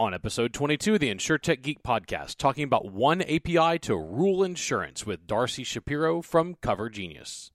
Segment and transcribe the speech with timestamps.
[0.00, 5.04] On episode 22 of the InsureTech Geek podcast, talking about one API to rule insurance
[5.04, 7.50] with Darcy Shapiro from Cover Genius.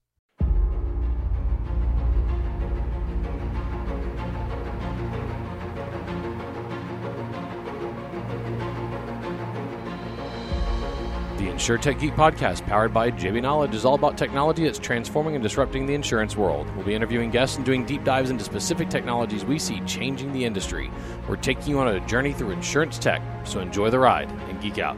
[11.54, 15.86] InsureTech Geek podcast, powered by JB Knowledge, is all about technology that's transforming and disrupting
[15.86, 16.68] the insurance world.
[16.76, 20.46] We'll be interviewing guests and doing deep dives into specific technologies we see changing the
[20.46, 20.90] industry.
[21.30, 24.80] We're taking you on a journey through insurance tech, so enjoy the ride and geek
[24.80, 24.98] out.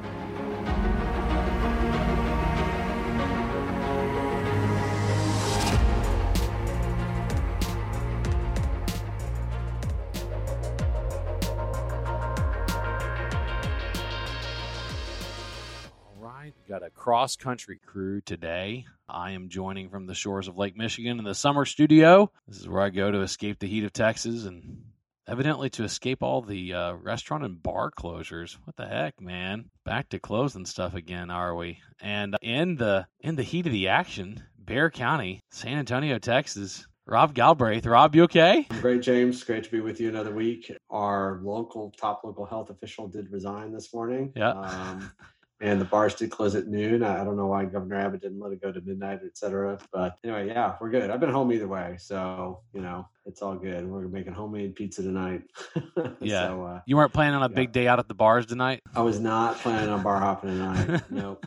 [17.15, 18.85] Cross country crew today.
[19.07, 22.29] I am joining from the shores of Lake Michigan in the summer studio.
[22.45, 24.83] This is where I go to escape the heat of Texas and
[25.25, 28.57] evidently to escape all the uh, restaurant and bar closures.
[28.65, 29.69] What the heck, man?
[29.85, 31.79] Back to closing stuff again, are we?
[32.01, 36.85] And in the in the heat of the action, Bexar County, San Antonio, Texas.
[37.07, 37.85] Rob Galbraith.
[37.85, 38.65] Rob, you okay?
[38.81, 39.43] Great, James.
[39.43, 40.75] Great to be with you another week.
[40.89, 44.33] Our local, top local health official did resign this morning.
[44.35, 44.49] Yeah.
[44.49, 45.11] Um,
[45.61, 47.01] and the bars did close at noon.
[47.03, 49.77] I don't know why Governor Abbott didn't let it go to midnight, et cetera.
[49.93, 51.09] But anyway, yeah, we're good.
[51.09, 51.95] I've been home either way.
[51.97, 53.87] So, you know, it's all good.
[53.87, 55.43] We're making homemade pizza tonight.
[56.19, 56.47] Yeah.
[56.47, 57.55] So, uh, You weren't planning on a Yeah.
[57.55, 58.81] big day out at the bars tonight?
[58.95, 61.03] I was not planning on bar hopping tonight.
[61.09, 61.45] nope.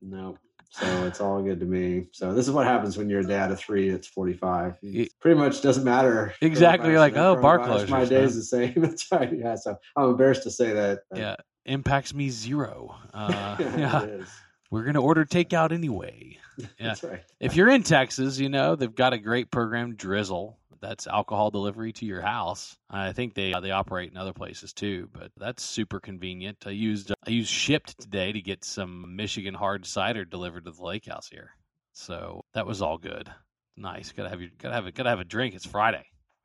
[0.00, 0.38] Nope.
[0.72, 2.06] So it's all good to me.
[2.12, 3.88] So this is what happens when you're a dad of three.
[3.88, 4.76] It's 45.
[4.82, 6.32] It pretty much doesn't matter.
[6.40, 8.74] Exactly, you're like, oh, bar coronavirus, My closures, day's the same.
[8.76, 9.36] That's right.
[9.36, 9.56] Yeah.
[9.56, 11.00] So I'm embarrassed to say that.
[11.14, 11.34] Yeah.
[11.66, 12.96] Impacts me zero.
[13.12, 14.02] Uh, yeah.
[14.02, 14.28] it is.
[14.70, 16.36] We're going to order takeout anyway.
[16.78, 16.88] Yeah.
[16.88, 17.22] That's right.
[17.40, 20.52] If you're in Texas, you know, they've got a great program, Drizly.
[20.82, 22.76] That's alcohol delivery to your house.
[22.90, 26.58] I think they uh, they operate in other places too, but that's super convenient.
[26.66, 30.82] I used I used Shipt today to get some Michigan hard cider delivered to the
[30.82, 31.50] lake house here.
[31.94, 33.30] So that was all good.
[33.78, 34.12] Nice.
[34.12, 35.54] Gotta have your gotta have a gotta have a drink.
[35.54, 36.04] It's Friday.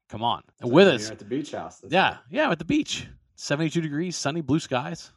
[0.10, 0.44] Come on.
[0.62, 1.84] And with us, at the beach house.
[1.88, 2.18] Yeah, right.
[2.30, 5.12] yeah, at the beach, seventy-two degrees, sunny, blue skies.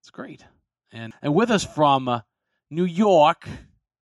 [0.00, 0.44] It's great.
[0.92, 2.20] And and with us from uh,
[2.70, 3.48] New York,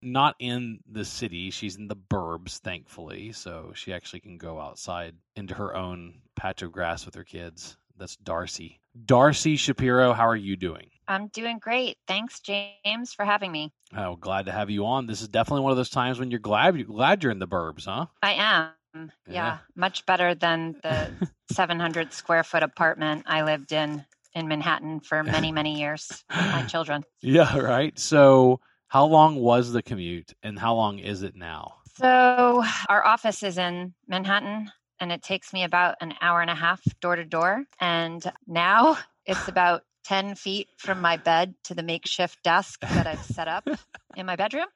[0.03, 1.51] not in the city.
[1.51, 6.63] She's in the burbs, thankfully, so she actually can go outside into her own patch
[6.63, 7.77] of grass with her kids.
[7.97, 8.81] That's Darcy.
[9.05, 10.89] Darcy Shapiro, how are you doing?
[11.07, 11.99] I'm doing great.
[12.07, 13.73] Thanks, James, for having me.
[13.97, 15.07] Oh, glad to have you on.
[15.07, 17.47] This is definitely one of those times when you're glad you're glad you're in the
[17.47, 18.07] burbs, huh?
[18.23, 18.71] I am.
[18.97, 19.35] Mm, yeah.
[19.35, 21.13] Yeah, much better than the
[21.53, 26.63] 700 square foot apartment I lived in in Manhattan for many, many years with my
[26.63, 27.05] children.
[27.23, 27.99] Yeah, right.
[27.99, 31.77] So, how long was the commute, and how long is it now?
[31.97, 34.71] So, our office is in Manhattan,
[35.01, 37.65] and it takes me about an hour and a half door to door.
[37.81, 43.23] And now it's about 10 feet from my bed to the makeshift desk that I've
[43.23, 43.69] set up
[44.17, 44.67] in my bedroom.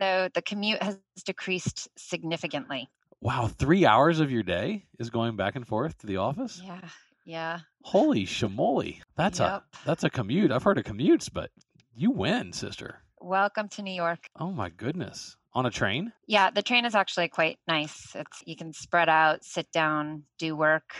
[0.00, 2.90] So, the commute has decreased significantly.
[3.22, 6.60] Wow, three hours of your day is going back and forth to the office.
[6.64, 6.80] Yeah.
[7.24, 7.60] Yeah.
[7.84, 10.50] Holy shamoly, that's a that's a commute.
[10.50, 11.50] I've heard of commutes, but
[11.94, 12.96] you win, sister.
[13.20, 14.28] Welcome to New York.
[14.40, 16.12] Oh my goodness, on a train?
[16.26, 18.10] Yeah, the train is actually quite nice.
[18.16, 20.94] It's you can spread out, sit down, do work,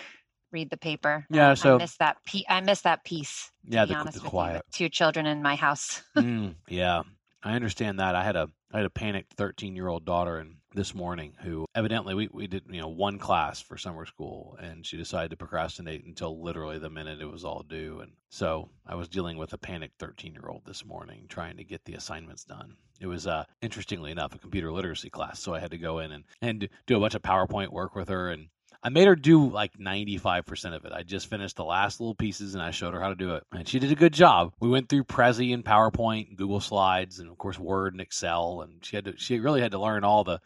[0.53, 1.27] read the paper.
[1.29, 2.19] Yeah, Um, so- I miss that.
[2.25, 3.51] Pe- I miss that peace.
[3.69, 4.63] To Yeah, the, the quiet.
[4.69, 6.03] you, two children in my house.
[6.17, 7.03] Mm, yeah,
[7.43, 8.15] I understand that.
[8.15, 11.67] I had a I had a panicked thirteen year old daughter, and this morning who
[11.75, 15.37] evidently we, we did you know one class for summer school, and she decided to
[15.37, 19.53] procrastinate until literally the minute it was all due, and so I was dealing with
[19.53, 22.77] a panicked thirteen year old this morning trying to get the assignments done.
[23.01, 26.13] It was uh, interestingly enough a computer literacy class, so I had to go in
[26.13, 28.49] and and do a bunch of PowerPoint work with her and.
[28.85, 30.93] I made her do like 95% of it.
[30.93, 33.45] I just finished the last little pieces and I showed her how to do it.
[33.53, 34.55] And she did a good job.
[34.59, 38.63] We went through Prezi and PowerPoint, and Google Slides, and of course Word and Excel.
[38.63, 40.41] And she had to, she really had to learn all the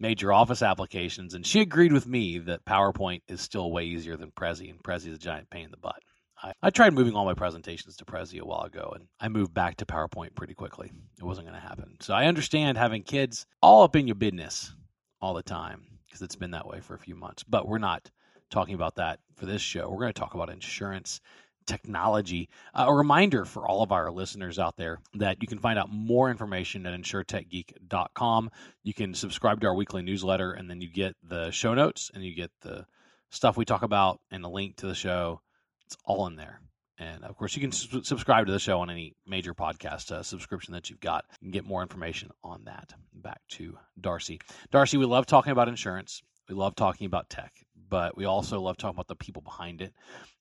[0.00, 1.34] major office applications.
[1.34, 5.08] And she agreed with me that PowerPoint is still way easier than Prezi, and Prezi
[5.08, 6.02] is a giant pain in the butt.
[6.42, 9.52] I, I tried moving all my presentations to Prezi a while ago, and I moved
[9.52, 10.90] back to PowerPoint pretty quickly.
[11.18, 11.96] It wasn't going to happen.
[12.00, 14.74] So I understand having kids all up in your business
[15.20, 17.42] all the time because it's been that way for a few months.
[17.42, 18.10] But we're not
[18.50, 19.88] talking about that for this show.
[19.88, 21.22] We're going to talk about insurance
[21.66, 22.50] technology.
[22.74, 25.90] Uh, a reminder for all of our listeners out there that you can find out
[25.90, 28.50] more information at insuretechgeek.com.
[28.82, 32.22] You can subscribe to our weekly newsletter, and then you get the show notes and
[32.22, 32.84] you get the
[33.30, 35.40] stuff we talk about and a link to the show.
[35.86, 36.60] It's all in there.
[37.02, 40.22] And of course, you can s- subscribe to the show on any major podcast uh,
[40.22, 41.24] subscription that you've got.
[41.42, 42.92] and get more information on that.
[43.14, 44.40] Back to Darcy.
[44.70, 46.22] Darcy, we love talking about insurance.
[46.48, 47.52] We love talking about tech.
[47.88, 49.92] but we also love talking about the people behind it.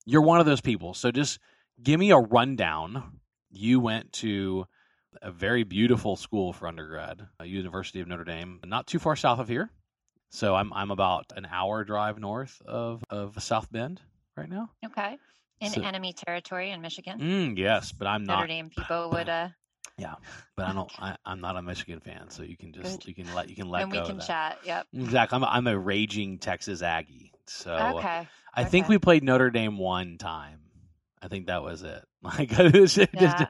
[0.05, 0.93] You're one of those people.
[0.93, 1.39] So just
[1.81, 3.19] give me a rundown.
[3.49, 4.65] You went to
[5.21, 9.47] a very beautiful school for undergrad, University of Notre Dame, not too far south of
[9.49, 9.69] here.
[10.29, 14.01] So I'm I'm about an hour drive north of of South Bend
[14.37, 14.69] right now.
[14.85, 15.17] Okay.
[15.61, 17.19] In So- enemy territory in Michigan.
[17.19, 18.39] Mm, yes, but I'm Notre not.
[18.41, 19.49] Notre Dame people would uh
[19.97, 20.15] Yeah,
[20.57, 20.91] but I don't.
[20.99, 23.07] I, I'm not a Michigan fan, so you can just Good.
[23.07, 24.57] you can let you can let and we can chat.
[24.65, 24.87] Yep.
[24.93, 25.35] Exactly.
[25.35, 27.31] I'm a, I'm a raging Texas Aggie.
[27.47, 28.27] So okay.
[28.53, 30.59] I think we played Notre Dame one time.
[31.21, 32.03] I think that was it.
[32.23, 33.47] Like, it was just- Yeah.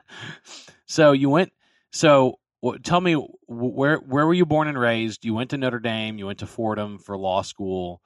[0.86, 1.52] so you went.
[1.92, 2.40] So
[2.84, 3.14] tell me
[3.48, 5.26] where where were you born and raised?
[5.26, 6.18] You went to Notre Dame.
[6.18, 8.02] You went to Fordham for law school.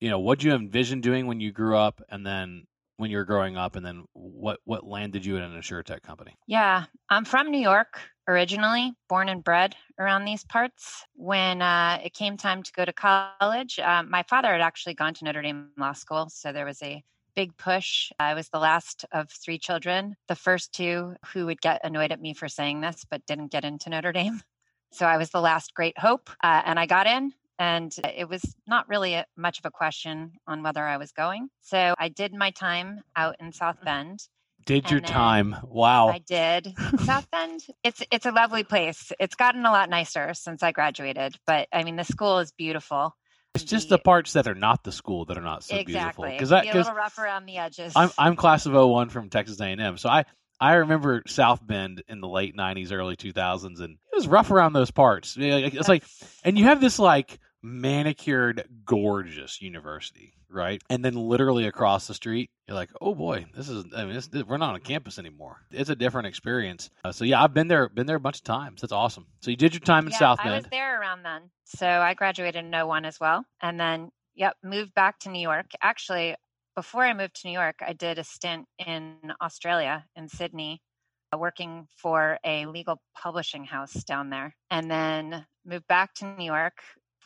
[0.00, 2.66] You know, what did you envision doing when you grew up, and then
[2.96, 6.36] when you were growing up, and then what what landed you in an insurtech company?
[6.46, 11.04] Yeah, I'm from New York originally, born and bred around these parts.
[11.14, 15.14] When uh, it came time to go to college, uh, my father had actually gone
[15.14, 17.02] to Notre Dame Law School, so there was a
[17.34, 18.10] big push.
[18.18, 22.20] I was the last of three children, the first two who would get annoyed at
[22.20, 24.40] me for saying this, but didn't get into Notre Dame.
[24.92, 27.32] So I was the last great hope, uh, and I got in.
[27.62, 31.48] And it was not really a, much of a question on whether I was going.
[31.60, 33.84] So I did my time out in South mm.
[33.84, 34.18] Bend.
[34.66, 35.56] Did your time?
[35.62, 36.08] Wow.
[36.08, 36.74] I did.
[37.04, 37.60] South Bend.
[37.84, 39.12] It's it's a lovely place.
[39.20, 43.16] It's gotten a lot nicer since I graduated, but I mean the school is beautiful.
[43.54, 45.94] It's just the parts that are not the school that are not so beautiful.
[45.94, 46.30] exactly.
[46.32, 47.92] Because Be a little rough around the edges.
[47.94, 50.24] I'm I'm class of 01 from Texas A&M, so I
[50.60, 54.72] I remember South Bend in the late '90s, early 2000s, and it was rough around
[54.72, 55.36] those parts.
[55.38, 56.02] It's like,
[56.44, 60.82] and you have this like manicured, gorgeous university, right?
[60.90, 63.84] And then literally across the street, you're like, oh boy, this is.
[63.96, 65.58] I mean, this, we're not on campus anymore.
[65.70, 66.90] It's a different experience.
[67.04, 68.80] Uh, so yeah, I've been there, been there a bunch of times.
[68.80, 69.26] That's awesome.
[69.40, 71.50] So you did your time in yeah, South I was there around then.
[71.64, 73.44] So I graduated in 01 as well.
[73.60, 75.66] And then yep, moved back to New York.
[75.80, 76.36] Actually,
[76.74, 80.80] before I moved to New York, I did a stint in Australia in Sydney
[81.32, 86.44] uh, working for a legal publishing house down there and then moved back to New
[86.44, 86.74] York.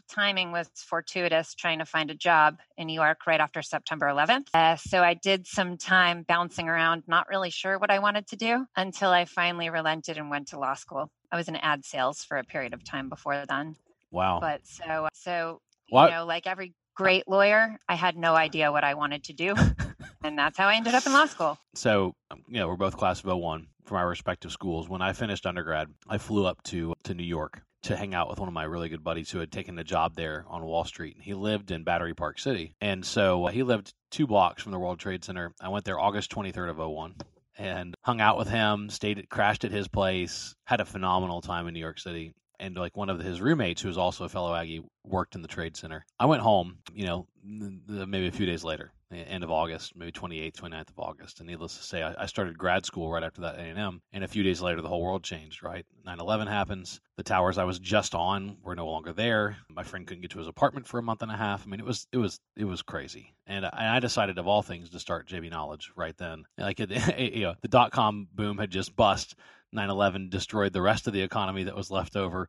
[0.09, 4.49] Timing was fortuitous trying to find a job in New York right after September 11th.
[4.55, 8.37] Uh, so I did some time bouncing around, not really sure what I wanted to
[8.37, 11.11] do until I finally relented and went to law school.
[11.33, 13.75] I was in ad sales for a period of time before then.
[14.11, 14.39] wow.
[14.41, 15.61] But so, so,
[15.91, 19.33] What- you know, like every great lawyer, I had no idea what I wanted to
[19.35, 19.55] do.
[20.25, 21.59] and that's how I ended up in law school.
[21.75, 25.13] so um, you know we're both class of 01 from our respective schools when i
[25.13, 28.55] finished undergrad i flew up to to new york to hang out with one of
[28.55, 31.71] my really good buddies who had taken a job there on wall street he lived
[31.71, 32.75] in battery park city.
[32.81, 35.53] And so uh, he lived two blocks from the world trade center.
[35.61, 37.15] I went there august 23rd of 01
[37.59, 41.75] and hung out with him stayed crashed at his place had a phenomenal time in
[41.75, 42.33] new york city.
[42.59, 45.49] And like one of his roommates who was also a fellow aggie worked in the
[45.49, 46.05] trade center.
[46.19, 50.11] I went home you know maybe a few days later Eh, end of August, maybe
[50.11, 51.39] 28th, 29th of August.
[51.39, 54.01] And needless to say, I, I started grad school right after that A&M.
[54.13, 55.87] And a few days later, the whole world changed, right?
[56.07, 57.01] 9-11 happens.
[57.17, 59.59] The towers I was just on were no longer there.
[59.71, 61.65] My friend couldn't get to his apartment for a month and a half.
[61.65, 63.33] I mean, it was, it was, it was crazy.
[63.47, 66.45] And I, I decided of all things to start JB Knowledge right then.
[66.59, 69.37] Like, it, you know, the dot-com boom had just bust.
[69.75, 72.49] 9-11 destroyed the rest of the economy that was left over.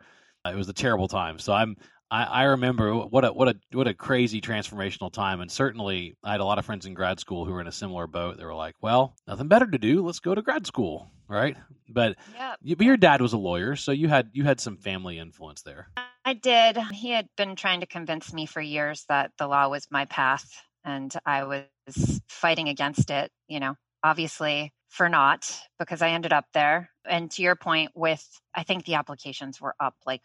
[0.54, 1.40] It was a terrible time.
[1.40, 1.76] So I'm
[2.10, 6.32] I, I remember what a what a what a crazy transformational time, and certainly I
[6.32, 8.38] had a lot of friends in grad school who were in a similar boat.
[8.38, 10.06] They were like, "Well, nothing better to do.
[10.06, 11.58] Let's go to grad school, right?"
[11.90, 12.56] But, Yeah.
[12.62, 15.64] you, but your dad was a lawyer, so you had you had some family influence
[15.64, 15.90] there.
[16.24, 16.78] I did.
[16.94, 20.46] He had been trying to convince me for years that the law was my path
[20.84, 26.46] and I was fighting against it, you know, obviously for not because I ended up
[26.54, 26.90] there.
[27.08, 28.26] And to your point with
[28.56, 30.22] I think the applications were up like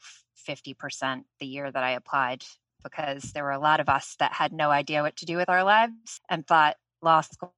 [0.49, 2.45] 50% the year that I applied
[2.83, 5.49] because there were a lot of us that had no idea what to do with
[5.49, 7.53] our lives and thought law school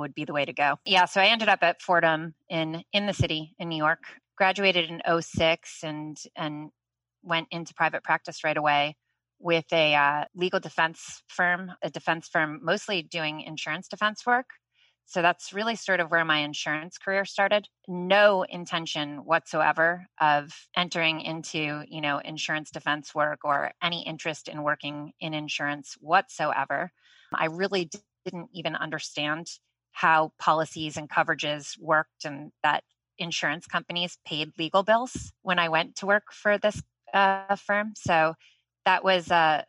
[0.00, 0.78] would be the way to go.
[0.84, 4.02] Yeah, so I ended up at Fordham in in the city in New York.
[4.36, 6.70] Graduated in 06 and and
[7.22, 8.96] went into private practice right away
[9.38, 14.46] with a uh, legal defense firm, a defense firm mostly doing insurance defense work.
[15.06, 17.68] So that's really sort of where my insurance career started.
[17.86, 24.62] No intention whatsoever of entering into, you know, insurance defense work or any interest in
[24.62, 26.90] working in insurance whatsoever.
[27.34, 27.90] I really
[28.24, 29.48] didn't even understand
[29.92, 32.82] how policies and coverages worked and that
[33.18, 36.82] insurance companies paid legal bills when I went to work for this
[37.12, 37.92] uh, firm.
[37.96, 38.34] So
[38.84, 39.62] that was uh,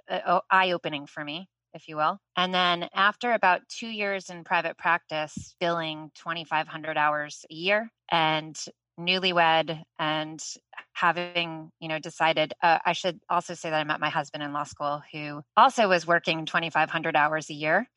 [0.50, 2.18] eye opening for me, if you will.
[2.36, 8.58] And then after about two years in private practice, billing 2,500 hours a year and
[9.00, 10.42] newlywed and
[10.94, 14.54] having you know decided uh, i should also say that i met my husband in
[14.54, 17.90] law school who also was working 2500 hours a year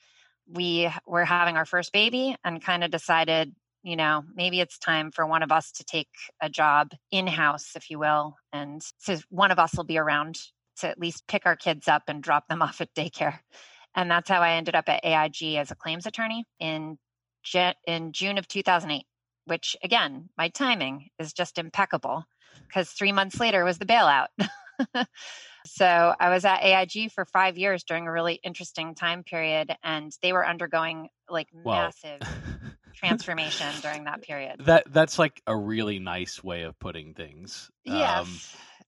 [0.51, 3.55] we were having our first baby and kind of decided
[3.85, 6.09] you know maybe it's time for one of us to take
[6.43, 10.37] a job in house if you will and so one of us will be around
[10.79, 13.39] to at least pick our kids up and drop them off at daycare
[13.95, 16.99] and that's how i ended up at aig as a claims attorney in
[17.87, 19.05] in june of 2008
[19.47, 22.25] which again my timing is just impeccable
[22.67, 24.29] because three months later was the bailout
[25.67, 30.13] so I was at AIG for five years during a really interesting time period, and
[30.23, 32.21] they were undergoing like massive
[32.95, 34.57] transformation during that period.
[34.65, 37.71] That that's like a really nice way of putting things.
[37.85, 38.21] Yes.
[38.21, 38.39] Um,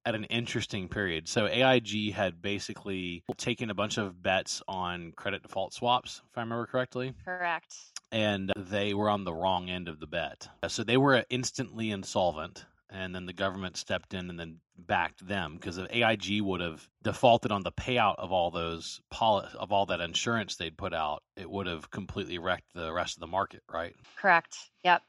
[0.05, 1.29] at an interesting period.
[1.29, 6.41] So AIG had basically taken a bunch of bets on credit default swaps, if I
[6.43, 7.15] remember correctly.
[7.25, 7.75] Correct.
[8.13, 10.49] And they were on the wrong end of the bet.
[10.69, 15.55] So they were instantly insolvent and then the government stepped in and then backed them
[15.55, 19.87] because if AIG would have defaulted on the payout of all those poli- of all
[19.87, 23.63] that insurance they'd put out, it would have completely wrecked the rest of the market,
[23.71, 23.95] right?
[24.17, 24.57] Correct.
[24.85, 25.03] Yep.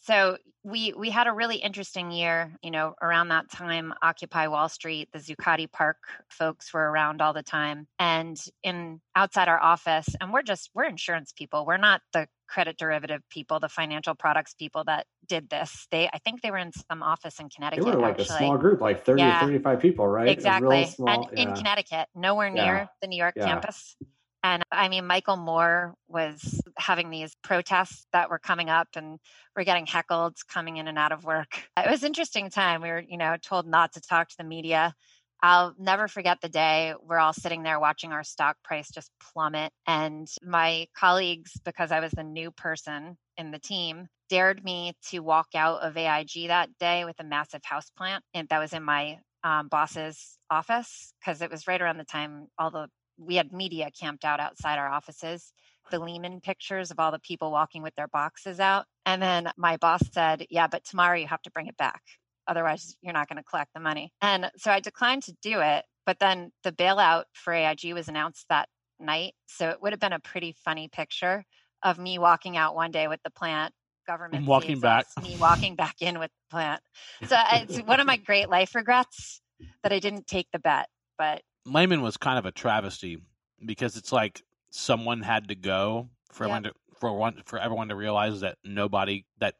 [0.00, 0.36] So
[0.66, 5.08] we we had a really interesting year, you know, around that time Occupy Wall Street,
[5.12, 5.96] the Zuccotti Park
[6.28, 10.84] folks were around all the time and in outside our office and we're just we're
[10.84, 11.64] insurance people.
[11.64, 15.86] We're not the credit derivative people, the financial products people that did this.
[15.92, 17.84] They I think they were in some office in Connecticut.
[17.84, 18.36] They were like actually.
[18.36, 19.38] a small group, like 30 yeah.
[19.38, 20.28] or 35 people, right?
[20.28, 20.86] Exactly.
[20.86, 21.42] Small, and yeah.
[21.42, 22.86] in Connecticut, nowhere near yeah.
[23.00, 23.96] the New York campus.
[24.42, 29.18] And I mean, Michael Moore was having these protests that were coming up, and
[29.56, 31.62] we're getting heckled coming in and out of work.
[31.76, 32.82] It was interesting time.
[32.82, 34.94] We were, you know, told not to talk to the media.
[35.42, 39.72] I'll never forget the day we're all sitting there watching our stock price just plummet.
[39.86, 45.20] And my colleagues, because I was the new person in the team, dared me to
[45.20, 49.18] walk out of AIG that day with a massive house plant that was in my
[49.44, 53.90] um, boss's office because it was right around the time all the we had media
[53.98, 55.52] camped out outside our offices
[55.90, 58.86] the Lehman pictures of all the people walking with their boxes out.
[59.04, 62.02] And then my boss said, Yeah, but tomorrow you have to bring it back.
[62.48, 64.12] Otherwise, you're not going to collect the money.
[64.20, 65.84] And so I declined to do it.
[66.04, 68.68] But then the bailout for AIG was announced that
[69.00, 69.34] night.
[69.46, 71.44] So it would have been a pretty funny picture
[71.82, 73.72] of me walking out one day with the plant
[74.06, 76.80] government walking back me walking back in with the plant
[77.24, 79.40] so it's one of my great life regrets
[79.82, 80.86] that i didn't take the bet
[81.18, 83.18] but Lehman was kind of a travesty
[83.64, 86.50] because it's like someone had to go for yep.
[86.50, 89.54] everyone to, for one for everyone to realize that nobody that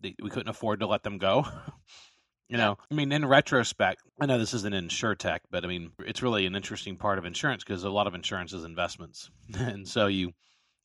[0.00, 1.46] they, we couldn't afford to let them go.
[2.48, 5.92] you know, I mean, in retrospect, I know this isn't insure tech, but I mean,
[6.00, 9.86] it's really an interesting part of insurance because a lot of insurance is investments, and
[9.86, 10.32] so you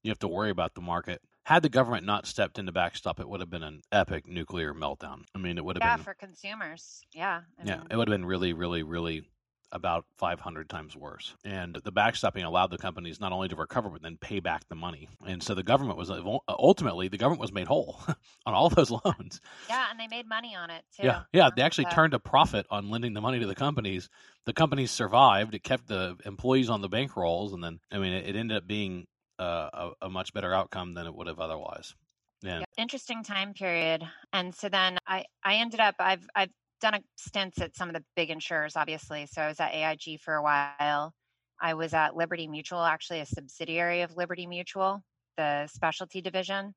[0.04, 1.22] you have to worry about the market.
[1.44, 4.74] Had the government not stepped in to backstop, it would have been an epic nuclear
[4.74, 5.22] meltdown.
[5.34, 7.02] I mean, it would have yeah, been for consumers.
[7.14, 9.24] Yeah, I yeah, mean, it would have been really, really, really
[9.72, 11.36] about 500 times worse.
[11.44, 14.76] And the backstopping allowed the companies not only to recover, but then pay back the
[14.76, 15.10] money.
[15.26, 16.12] And so the government was
[16.48, 18.00] ultimately, the government was made whole
[18.46, 19.42] on all those loans.
[19.70, 21.06] Yeah, and they made money on it too.
[21.06, 21.50] Yeah, yeah.
[21.56, 24.10] They actually turned a profit on lending the money to the companies.
[24.46, 25.54] The companies survived.
[25.54, 27.54] It kept the employees on the bankrolls.
[27.54, 29.06] And then, I mean, it, it ended up being
[29.40, 29.70] uh,
[30.02, 31.94] a, a much better outcome than it would have otherwise.
[32.42, 32.64] Yeah.
[32.78, 34.04] Interesting time period.
[34.32, 37.96] And so then I, I ended up I've I've done a stints at some of
[37.96, 39.26] the big insurers, obviously.
[39.26, 41.14] So I was at AIG for a while.
[41.60, 45.04] I was at Liberty Mutual, actually a subsidiary of Liberty Mutual,
[45.38, 46.74] the specialty division.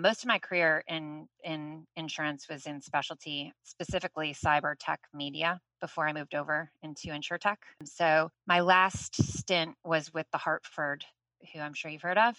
[0.00, 6.08] Most of my career in in insurance was in specialty, specifically cyber tech media before
[6.08, 7.58] I moved over into insurtech.
[7.84, 11.04] So my last stint was with the Hartford,
[11.52, 12.36] who I'm sure you've heard of.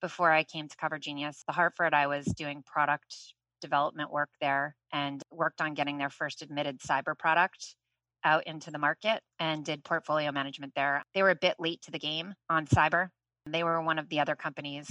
[0.00, 3.14] Before I came to Cover Genius, the Hartford, I was doing product
[3.60, 7.74] development work there and worked on getting their first admitted cyber product
[8.24, 11.02] out into the market and did portfolio management there.
[11.14, 13.08] They were a bit late to the game on cyber.
[13.46, 14.88] They were one of the other companies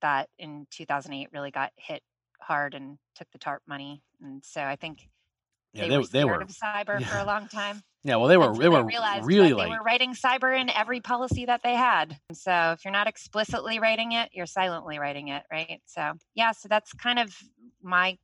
[0.00, 2.02] that in 2008 really got hit
[2.40, 4.02] hard and took the TARP money.
[4.22, 5.08] And so I think
[5.72, 7.06] yeah, they, they, were they were of cyber yeah.
[7.06, 7.82] for a long time.
[8.02, 8.84] Yeah, well, they were they were
[9.22, 12.18] really like they were writing cyber in every policy that they had.
[12.32, 15.80] So if you're not explicitly writing it, you're silently writing it, right?
[15.86, 17.36] So yeah, so that's kind of
[17.82, 18.16] my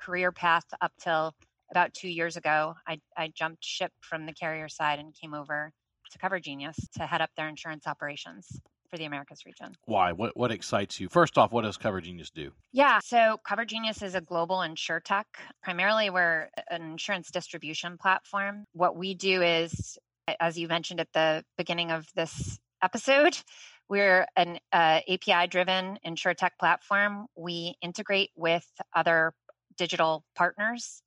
[0.00, 1.34] career path up till
[1.70, 2.74] about two years ago.
[2.86, 5.72] I I jumped ship from the carrier side and came over
[6.10, 8.60] to Cover Genius to head up their insurance operations
[8.92, 9.74] for the Americas region.
[9.86, 10.12] Why?
[10.12, 11.08] What what excites you?
[11.08, 12.52] First off, what does Cover Genius do?
[12.72, 15.24] Yeah, so Cover Genius is a global insurtech.
[15.62, 18.66] Primarily, we're an insurance distribution platform.
[18.74, 19.98] What we do is,
[20.38, 23.38] as you mentioned at the beginning of this episode,
[23.88, 27.26] we're an uh, API-driven insurtech platform.
[27.34, 29.32] We integrate with other
[29.78, 31.02] digital partners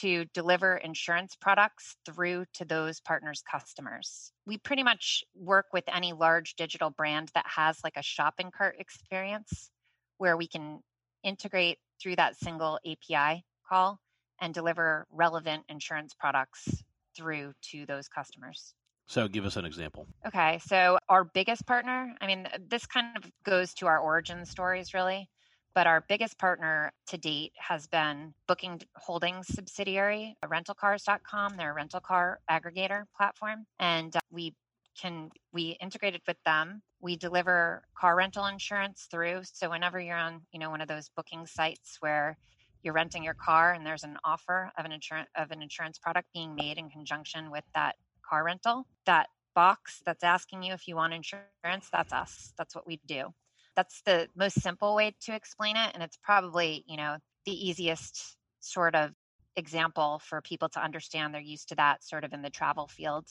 [0.00, 4.32] to deliver insurance products through to those partners' customers.
[4.46, 8.76] We pretty much work with any large digital brand that has like a shopping cart
[8.78, 9.70] experience
[10.18, 10.80] where we can
[11.22, 13.98] integrate through that single API call
[14.40, 16.84] and deliver relevant insurance products
[17.16, 18.74] through to those customers.
[19.08, 20.06] So, give us an example.
[20.26, 24.94] Okay, so our biggest partner, I mean, this kind of goes to our origin stories
[24.94, 25.28] really,
[25.76, 32.40] but our biggest partner to date has been Booking Holdings subsidiary, rentalcars.com, their rental car
[32.50, 33.66] aggregator platform.
[33.78, 34.54] And uh, we
[34.98, 40.40] can we integrated with them we deliver car rental insurance through so whenever you're on
[40.52, 42.38] you know one of those booking sites where
[42.82, 46.26] you're renting your car and there's an offer of an insurance of an insurance product
[46.32, 50.96] being made in conjunction with that car rental that box that's asking you if you
[50.96, 53.34] want insurance that's us that's what we do
[53.76, 58.36] that's the most simple way to explain it and it's probably you know the easiest
[58.60, 59.12] sort of
[59.56, 63.26] example for people to understand they're used to that sort of in the travel field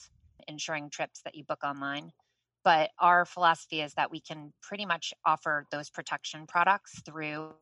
[0.48, 2.10] insuring trips that you book online
[2.64, 7.52] but our philosophy is that we can pretty much offer those protection products through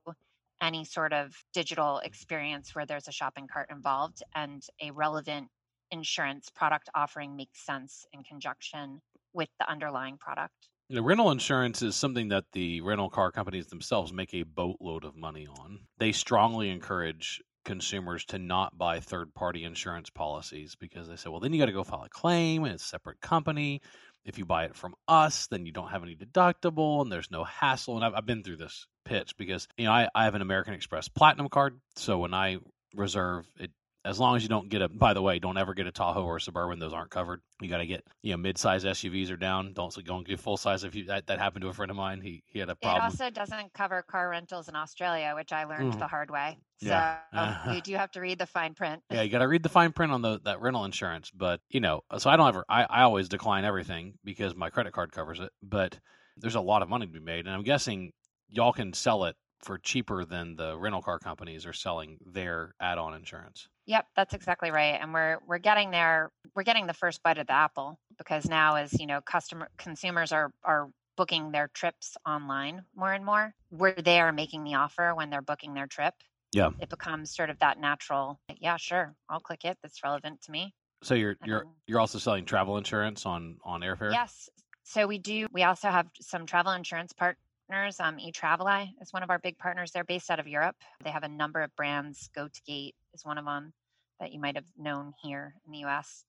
[0.62, 5.48] any sort of digital experience where there's a shopping cart involved and a relevant
[5.90, 9.00] insurance product offering makes sense in conjunction
[9.34, 10.68] with the underlying product.
[10.90, 15.16] The rental insurance is something that the rental car companies themselves make a boatload of
[15.16, 15.80] money on.
[15.98, 21.40] They strongly encourage consumers to not buy third party insurance policies because they say, well,
[21.40, 23.80] then you got to go file a claim and it's a separate company
[24.24, 27.44] if you buy it from us, then you don't have any deductible and there's no
[27.44, 27.96] hassle.
[27.96, 30.74] And I've, I've been through this pitch because you know I, I have an American
[30.74, 32.58] Express Platinum card, so when I
[32.94, 33.70] reserve it
[34.04, 36.25] as long as you don't get a by the way don't ever get a tahoe
[36.25, 36.78] or a suburban.
[36.78, 37.40] Those aren't covered.
[37.61, 39.73] You got to get you know mid-size suvs are down.
[39.73, 41.96] Don't go and get full size if you that, that happened to a friend of
[41.96, 42.20] mine.
[42.20, 43.02] He he had a problem.
[43.02, 45.99] it also doesn't cover car rentals in australia which i learned mm.
[45.99, 46.58] the hard way.
[46.80, 47.73] So yeah.
[47.75, 49.02] you do have to read the fine print.
[49.11, 51.80] Yeah you got to read the fine print on the that rental insurance but you
[51.80, 55.40] know so i don't ever I, I always decline everything because my credit card covers
[55.40, 55.99] it but
[56.37, 58.12] there's a lot of money to be made and i'm guessing
[58.49, 63.14] y'all can sell it for cheaper than the rental car companies are selling their add-on
[63.14, 63.68] insurance.
[63.87, 64.99] Yep, that's exactly right.
[65.00, 66.31] And we're we're getting there.
[66.55, 70.33] We're getting the first bite of the apple because now as, you know, customer consumers
[70.33, 73.55] are are booking their trips online more and more.
[73.70, 76.14] We're there making the offer when they're booking their trip.
[76.52, 76.70] Yeah.
[76.81, 79.76] It becomes sort of that natural, yeah, sure, I'll click it.
[79.83, 80.74] That's relevant to me.
[81.02, 84.12] So you're you're you're also selling travel insurance on on airfare?
[84.12, 84.48] Yes.
[84.85, 85.46] So we do.
[85.52, 87.37] We also have some travel insurance part
[87.68, 88.00] partners.
[88.00, 89.90] Um, eTraveli is one of our big partners.
[89.92, 90.77] They're based out of Europe.
[91.03, 92.29] They have a number of brands.
[92.37, 93.72] GoTogate is one of them
[94.20, 96.24] that you might have known here in the U.S.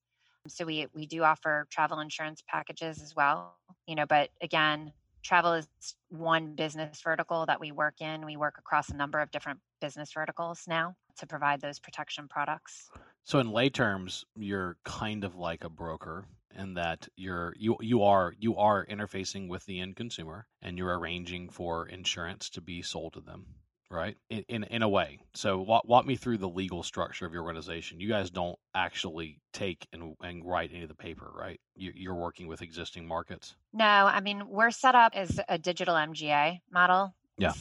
[0.48, 3.56] So we we do offer travel insurance packages as well.
[3.88, 4.92] You know, but again,
[5.24, 5.68] travel is
[6.10, 8.26] one business vertical that we work in.
[8.26, 12.90] We work across a number of different business verticals now to provide those protection products.
[13.24, 18.04] So in lay terms, you're kind of like a broker and that you're you you
[18.04, 22.82] are you are interfacing with the end consumer and you're arranging for insurance to be
[22.82, 23.46] sold to them
[23.92, 24.18] right?
[24.30, 25.20] In in, in a way.
[25.34, 28.00] So walk, walk me through the legal structure of your organization.
[28.00, 31.60] You guys don't actually take and, and write any of the paper right?
[31.76, 33.56] You, you're working with existing markets?
[33.74, 37.14] No i mean we're set up as a digital mga model.
[37.38, 37.54] Yeah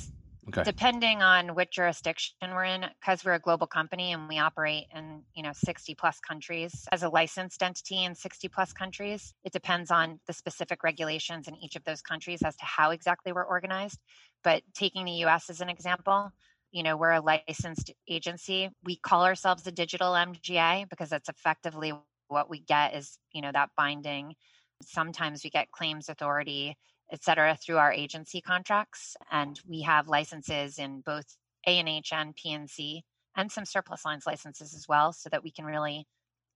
[0.48, 0.62] Okay.
[0.64, 5.24] Depending on which jurisdiction we're in, because we're a global company and we operate in
[5.34, 9.90] you know 60 plus countries as a licensed entity in 60 plus countries, it depends
[9.90, 14.00] on the specific regulations in each of those countries as to how exactly we're organized.
[14.42, 15.48] But taking the U.S.
[15.48, 16.30] as an example,
[16.72, 18.68] you know we're a licensed agency.
[18.82, 21.92] We call ourselves a digital MGA because that's effectively
[22.28, 24.34] what we get is you know that binding.
[24.82, 26.76] Sometimes we get claims authority
[27.14, 29.16] et cetera, through our agency contracts.
[29.30, 31.24] And we have licenses in both
[31.66, 33.02] A&H and P&C
[33.36, 36.06] and some surplus lines licenses as well, so that we can really,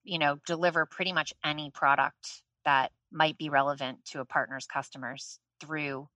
[0.05, 5.39] you know, deliver pretty much any product that might be relevant to a partner's customers
[5.61, 6.09] through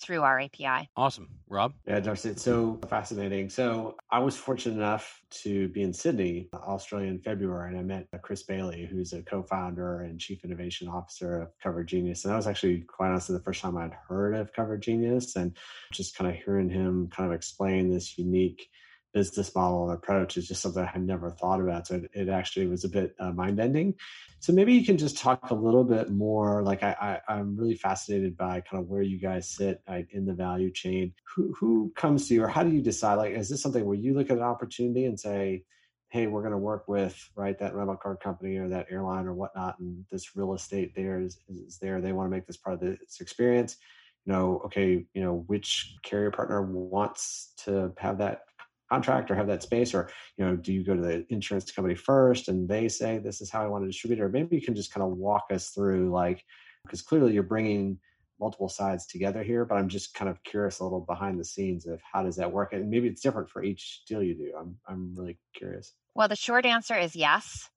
[0.00, 0.88] through our API.
[0.96, 1.28] Awesome.
[1.48, 1.72] Rob?
[1.86, 3.48] Yeah, Darcy, it's so fascinating.
[3.48, 8.08] So I was fortunate enough to be in Sydney, Australia in February, and I met
[8.22, 12.24] Chris Bailey, who's a co-founder and chief innovation officer of Cover Genius.
[12.24, 15.56] And that was actually quite honestly the first time I'd heard of Cover Genius and
[15.92, 18.68] just kind of hearing him kind of explain this unique
[19.14, 21.86] business model and approach is just something I had never thought about.
[21.86, 23.94] So it, it actually was a bit uh, mind bending.
[24.40, 26.62] So maybe you can just talk a little bit more.
[26.62, 30.26] Like I, I, am really fascinated by kind of where you guys sit like, in
[30.26, 31.14] the value chain.
[31.34, 33.14] Who who comes to you, or how do you decide?
[33.14, 35.64] Like, is this something where you look at an opportunity and say,
[36.10, 39.32] "Hey, we're going to work with right that rental car company or that airline or
[39.32, 42.02] whatnot, and this real estate there is, is there.
[42.02, 43.78] They want to make this part of this experience."
[44.26, 48.42] You know, okay, you know, which carrier partner wants to have that
[48.90, 51.94] contract or have that space or you know do you go to the insurance company
[51.94, 54.62] first and they say this is how i want to distribute it or maybe you
[54.62, 56.44] can just kind of walk us through like
[56.84, 57.98] because clearly you're bringing
[58.40, 61.86] multiple sides together here but i'm just kind of curious a little behind the scenes
[61.86, 64.76] of how does that work and maybe it's different for each deal you do i'm,
[64.86, 67.70] I'm really curious well the short answer is yes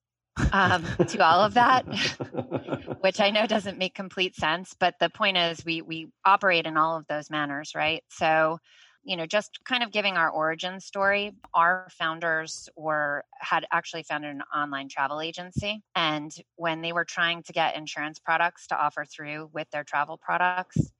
[0.52, 1.82] um, to all of that,
[3.00, 4.74] which I know doesn't make complete sense.
[4.78, 8.02] But the point is, we we operate in all of those manners, right?
[8.08, 8.58] So,
[9.08, 11.32] you know, just kind of giving our origin story.
[11.54, 17.42] Our founders were had actually founded an online travel agency, and when they were trying
[17.44, 20.92] to get insurance products to offer through with their travel products,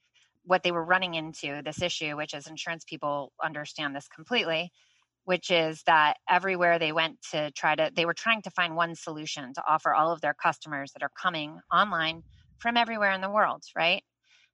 [0.44, 4.72] what they were running into this issue, which is insurance people understand this completely
[5.24, 8.94] which is that everywhere they went to try to, they were trying to find one
[8.94, 12.22] solution to offer all of their customers that are coming online
[12.58, 14.02] from everywhere in the world, right?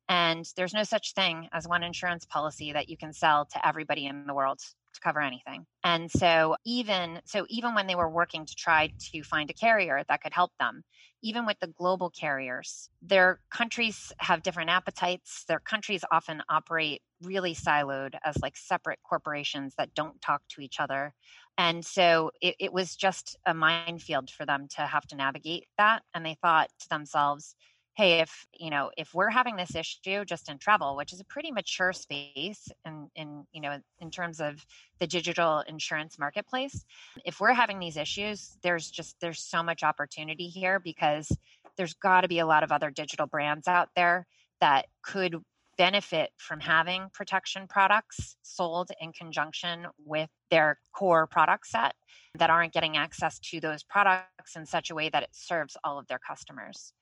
[0.08, 4.06] And there's no such thing as one insurance policy that you can sell to everybody
[4.06, 4.60] in the world
[4.94, 5.66] to cover anything.
[5.82, 10.02] And so even so even when they were working to try to find a carrier
[10.08, 10.82] that could help them,
[11.22, 15.44] even with the global carriers, their countries have different appetites.
[15.48, 20.80] Their countries often operate really siloed as like separate corporations that don't talk to each
[20.80, 21.14] other.
[21.56, 26.02] And so it, it was just a minefield for them to have to navigate that.
[26.12, 27.54] And they thought to themselves,
[27.96, 31.24] hey if you know if we're having this issue just in travel which is a
[31.24, 34.64] pretty mature space in in you know in terms of
[34.98, 36.84] the digital insurance marketplace
[37.24, 41.30] if we're having these issues there's just there's so much opportunity here because
[41.76, 44.26] there's got to be a lot of other digital brands out there
[44.60, 45.36] that could
[45.76, 51.94] benefit from having protection products sold in conjunction with their core product set
[52.36, 55.98] that aren't getting access to those products in such a way that it serves all
[55.98, 56.92] of their customers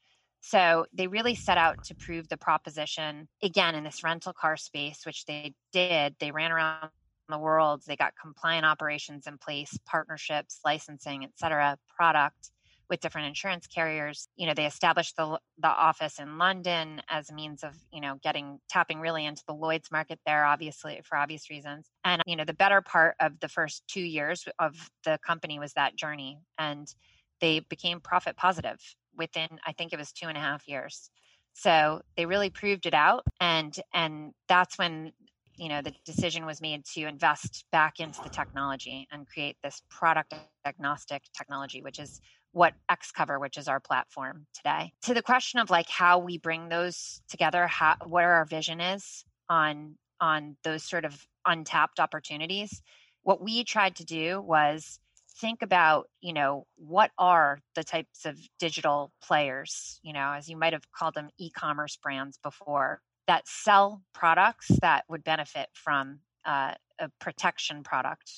[0.43, 5.07] so they really set out to prove the proposition again in this rental car space,
[5.07, 6.17] which they did.
[6.19, 6.91] They ran around
[7.29, 12.51] the world, they got compliant operations in place, partnerships, licensing, et cetera, product
[12.91, 14.29] with different insurance carriers.
[14.37, 18.19] You know, they established the the office in London as a means of, you know,
[18.23, 21.89] getting tapping really into the Lloyd's market there, obviously for obvious reasons.
[22.05, 25.73] And you know, the better part of the first two years of the company was
[25.75, 26.41] that journey.
[26.59, 26.93] And
[27.41, 28.79] they became profit positive
[29.16, 31.11] within I think it was two and a half years.
[31.55, 35.12] So they really proved it out, and and that's when
[35.57, 39.83] you know the decision was made to invest back into the technology and create this
[39.90, 42.20] product agnostic technology, which is
[42.53, 44.92] what XCover, which is our platform today.
[45.03, 49.25] To the question of like how we bring those together, how what our vision is
[49.48, 52.83] on on those sort of untapped opportunities.
[53.25, 55.01] What we tried to do was
[55.38, 60.57] think about you know what are the types of digital players you know as you
[60.57, 66.75] might have called them e-commerce brands before that sell products that would benefit from uh,
[66.99, 68.31] a protection product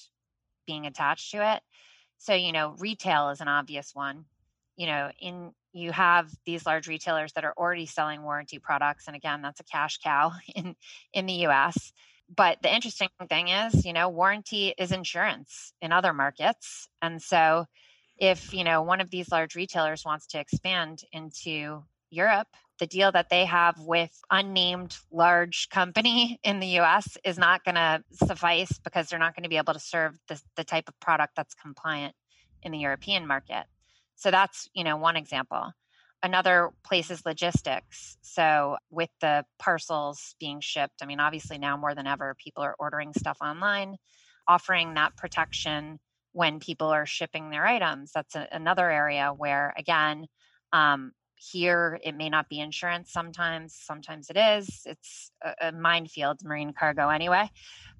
[0.67, 1.63] being attached to it.
[2.19, 4.25] So you know retail is an obvious one.
[4.77, 9.17] You know in you have these large retailers that are already selling warranty products and
[9.17, 10.77] again that's a cash cow in
[11.13, 11.93] in the US
[12.35, 16.89] but the interesting thing is, you know, warranty is insurance in other markets.
[17.03, 17.67] And so
[18.19, 23.13] if, you know, one of these large retailers wants to expand into Europe, the deal
[23.13, 28.79] that they have with unnamed large company in the US is not going to suffice
[28.79, 31.55] because they're not going to be able to serve the, the type of product that's
[31.55, 32.15] compliant
[32.63, 33.65] in the European market.
[34.17, 35.73] So that's, you know, one example.
[36.25, 38.17] Another place is logistics.
[38.23, 42.75] So, with the parcels being shipped, I mean, obviously now more than ever, people are
[42.79, 43.97] ordering stuff online,
[44.49, 46.01] offering that protection
[46.33, 48.11] when people are shipping their items.
[48.15, 50.25] That's a, another area where, again,
[50.73, 56.39] um, here it may not be insurance sometimes sometimes it is it's a, a minefield
[56.45, 57.51] marine cargo anyway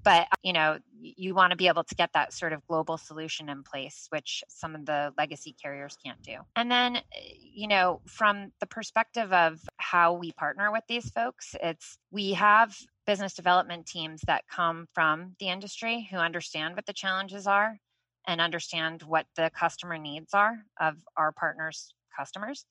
[0.05, 3.49] but you know you want to be able to get that sort of global solution
[3.49, 6.37] in place which some of the legacy carriers can't do.
[6.55, 11.99] And then you know from the perspective of how we partner with these folks it's
[12.13, 17.47] we have business development teams that come from the industry who understand what the challenges
[17.47, 17.79] are
[18.27, 22.67] and understand what the customer needs are of our partners customers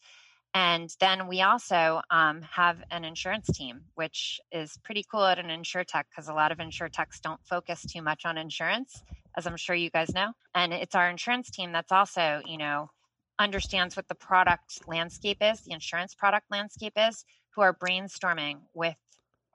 [0.53, 5.49] and then we also um, have an insurance team, which is pretty cool at an
[5.49, 9.03] insure tech because a lot of insure techs don't focus too much on insurance,
[9.35, 10.33] as I'm sure you guys know.
[10.53, 12.91] And it's our insurance team that's also, you know,
[13.39, 18.97] understands what the product landscape is, the insurance product landscape is, who are brainstorming with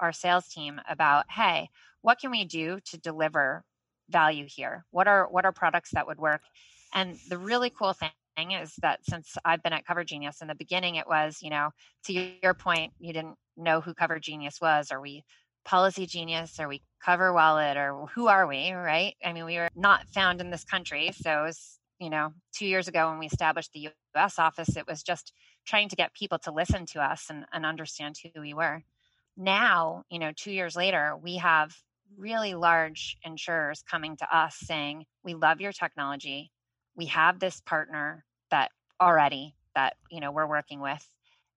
[0.01, 1.71] our sales team about, hey,
[2.03, 3.65] what can we do to deliver
[4.11, 4.85] value here?
[4.91, 6.43] What are what are products that would work?
[6.93, 10.49] And the really cool thing thing is that since I've been at Cover Genius in
[10.49, 11.71] the beginning, it was, you know,
[12.05, 15.25] to your point, you didn't know who Cover Genius was, or we
[15.67, 17.77] Policygenius, Are we CoverWallet?
[17.77, 19.15] Or who are we, right?
[19.25, 21.11] I mean, we were not found in this country.
[21.13, 24.87] So it was, you know, two years ago when we established the US office, it
[24.87, 25.33] was just
[25.67, 28.83] trying to get people to listen to us and, and understand who we were.
[29.37, 31.77] Now, you know, two years later, we have
[32.17, 36.51] really large insurers coming to us saying, We love your technology.
[36.97, 41.07] We have this partner that already that you know we're working with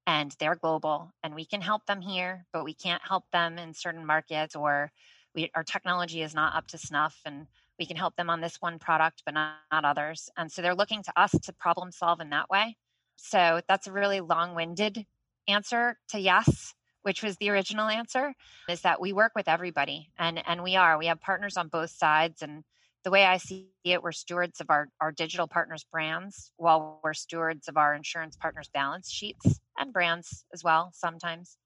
[0.08, 3.74] and they're global and we can help them here but we can't help them in
[3.74, 4.92] certain markets or
[5.34, 7.48] we, our technology is not up to snuff and
[7.80, 10.30] we can help them on this one product but not, not others.
[10.38, 12.78] And so they're looking to us to problem solve in that way.
[13.16, 15.06] So that's a really long-winded
[15.48, 16.74] answer to yes
[17.04, 18.34] which was the original answer
[18.70, 21.00] is that we work with everybody and and we are.
[21.00, 22.64] We have partners on both sides and
[23.04, 27.14] the way I see it, we're stewards of our, our digital partners' brands while we're
[27.14, 31.58] stewards of our insurance partners' balance sheets and brands as well sometimes.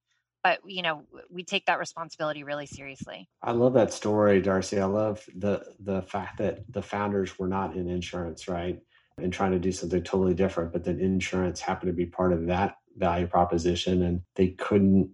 [0.44, 3.28] But you know, we take that responsibility really seriously.
[3.42, 4.80] I love that story, Darcy.
[4.80, 8.80] I love the the fact that the founders were not in insurance, right?
[9.18, 12.46] And trying to do something totally different, but then insurance happened to be part of
[12.48, 15.10] that value proposition and they couldn't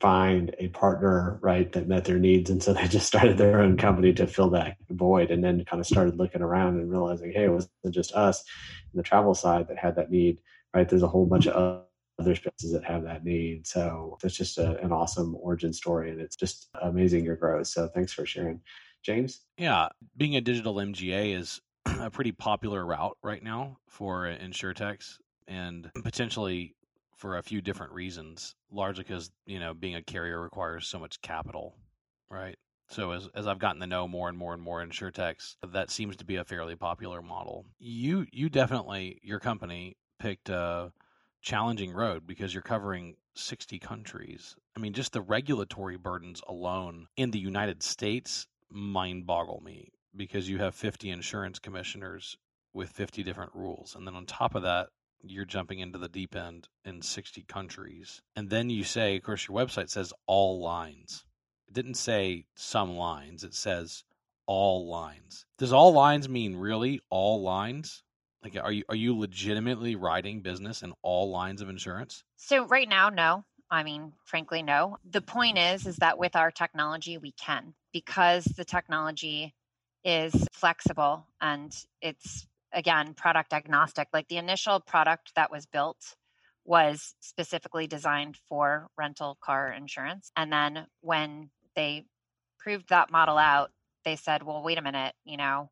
[0.00, 3.76] find a partner right that met their needs and so they just started their own
[3.76, 7.44] company to fill that void and then kind of started looking around and realizing hey
[7.44, 8.44] it wasn't just us
[8.92, 10.38] in the travel side that had that need
[10.76, 10.88] right?
[10.88, 11.84] There's a whole bunch of
[12.18, 16.20] other spaces that have that need so it's just a, an awesome origin story and
[16.20, 18.60] it's just amazing your growth so thanks for sharing.
[19.02, 19.40] James?
[19.58, 25.16] Yeah being a digital mga is a pretty popular route right now for insurtechs
[25.48, 26.74] and potentially
[27.16, 31.20] for a few different reasons, largely because you know being a carrier requires so much
[31.22, 31.76] capital,
[32.30, 32.56] right?
[32.88, 36.16] So as as I've gotten to know more and more and more insurtechs, that seems
[36.16, 37.66] to be a fairly popular model.
[37.78, 40.92] You you definitely your company picked a
[41.42, 44.56] challenging road because you're covering 60 countries.
[44.76, 50.48] I mean, just the regulatory burdens alone in the United States mind boggle me because
[50.48, 52.36] you have 50 insurance commissioners
[52.72, 53.94] with 50 different rules.
[53.94, 54.88] And then on top of that,
[55.22, 58.22] you're jumping into the deep end in 60 countries.
[58.34, 61.24] And then you say, of course, your website says all lines.
[61.68, 64.04] It didn't say some lines, it says
[64.46, 65.44] all lines.
[65.58, 68.02] Does all lines mean really all lines?
[68.42, 72.22] Like are you are you legitimately writing business in all lines of insurance?
[72.36, 73.44] So right now, no.
[73.68, 74.98] I mean, frankly, no.
[75.10, 79.54] The point is is that with our technology we can because the technology
[80.04, 86.14] is flexible and it's again product agnostic like the initial product that was built
[86.64, 92.04] was specifically designed for rental car insurance and then when they
[92.60, 93.70] proved that model out
[94.04, 95.68] they said well wait a minute you know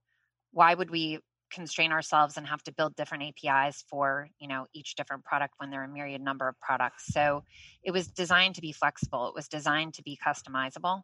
[0.51, 1.21] why would we
[1.55, 5.71] constrain ourselves and have to build different apis for you know each different product when
[5.71, 7.07] there are a myriad number of products?
[7.07, 7.45] So
[7.83, 9.29] it was designed to be flexible.
[9.29, 11.03] It was designed to be customizable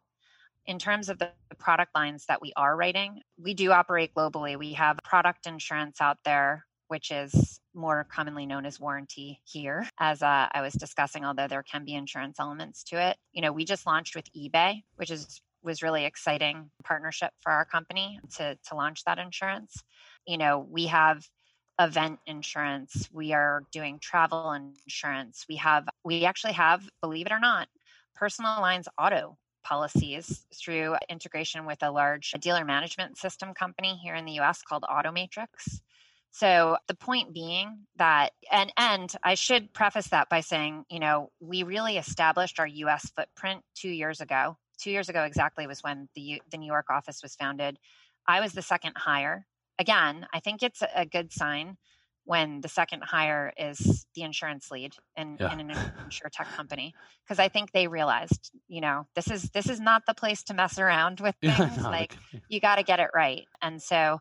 [0.65, 4.57] in terms of the product lines that we are writing, we do operate globally.
[4.57, 10.21] We have product insurance out there, which is more commonly known as warranty here, as
[10.21, 13.17] uh, I was discussing, although there can be insurance elements to it.
[13.31, 17.65] You know, we just launched with eBay, which is was really exciting partnership for our
[17.65, 19.83] company to to launch that insurance.
[20.25, 21.23] You know, we have
[21.79, 27.39] event insurance we are doing travel insurance we have we actually have believe it or
[27.39, 27.67] not
[28.13, 34.25] personal lines auto policies through integration with a large dealer management system company here in
[34.25, 35.81] the US called Automatrix.
[36.31, 41.31] So the point being that and and I should preface that by saying, you know,
[41.39, 44.57] we really established our US footprint 2 years ago.
[44.79, 47.77] 2 years ago exactly was when the the New York office was founded.
[48.27, 49.45] I was the second hire.
[49.77, 51.77] Again, I think it's a good sign
[52.25, 55.51] when the second hire is the insurance lead in, yeah.
[55.53, 59.69] in an insure tech company because i think they realized you know this is this
[59.69, 62.15] is not the place to mess around with things yeah, no, like
[62.47, 63.45] you got to get it right.
[63.61, 64.19] And so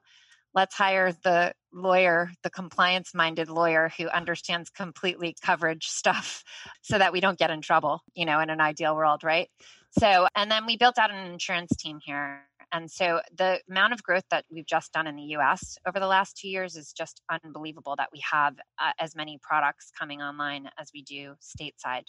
[0.55, 6.43] let's hire the lawyer the compliance minded lawyer who understands completely coverage stuff
[6.83, 9.49] so that we don't get in trouble you know in an ideal world right?
[9.99, 14.03] So and then we built out an insurance team here and so the amount of
[14.03, 17.21] growth that we've just done in the US over the last two years is just
[17.31, 22.05] unbelievable that we have uh, as many products coming online as we do stateside,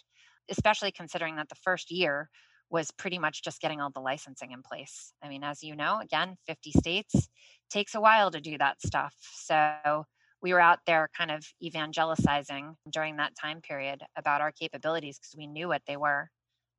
[0.48, 2.28] especially considering that the first year
[2.70, 5.12] was pretty much just getting all the licensing in place.
[5.22, 7.28] I mean, as you know, again, 50 states
[7.70, 9.14] takes a while to do that stuff.
[9.34, 10.06] So
[10.40, 15.34] we were out there kind of evangelizing during that time period about our capabilities because
[15.36, 16.30] we knew what they were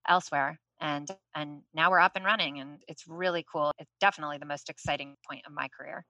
[0.07, 4.45] elsewhere and and now we're up and running and it's really cool it's definitely the
[4.45, 6.05] most exciting point of my career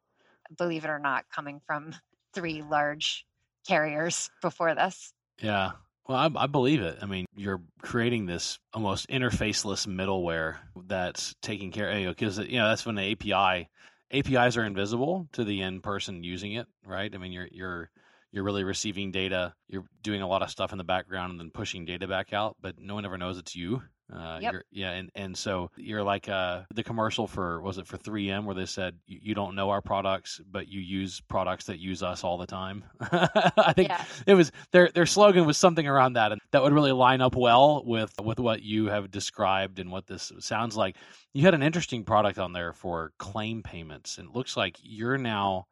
[0.57, 1.93] believe it or not coming from
[2.33, 3.25] three large
[3.65, 5.71] carriers before this yeah
[6.07, 6.97] Well, I, I, believe it.
[7.01, 10.57] I mean, you're creating this almost interfaceless middleware
[10.87, 13.69] that's taking care of you because you know that's when the API
[14.11, 17.13] APIs are invisible to the end person using it, right?
[17.13, 17.89] I mean, you're you're
[18.31, 21.51] you're really receiving data, you're doing a lot of stuff in the background and then
[21.51, 23.81] pushing data back out, but no one ever knows it's you.
[24.11, 24.55] Uh, yep.
[24.71, 28.53] yeah, and, and so you're like uh, the commercial for was it for 3M where
[28.53, 32.37] they said you don't know our products, but you use products that use us all
[32.37, 32.83] the time.
[33.01, 34.03] I think yeah.
[34.27, 37.35] it was their their slogan was something around that, and that would really line up
[37.35, 40.97] well with with what you have described and what this sounds like.
[41.33, 45.17] You had an interesting product on there for claim payments, and it looks like you're
[45.17, 45.65] now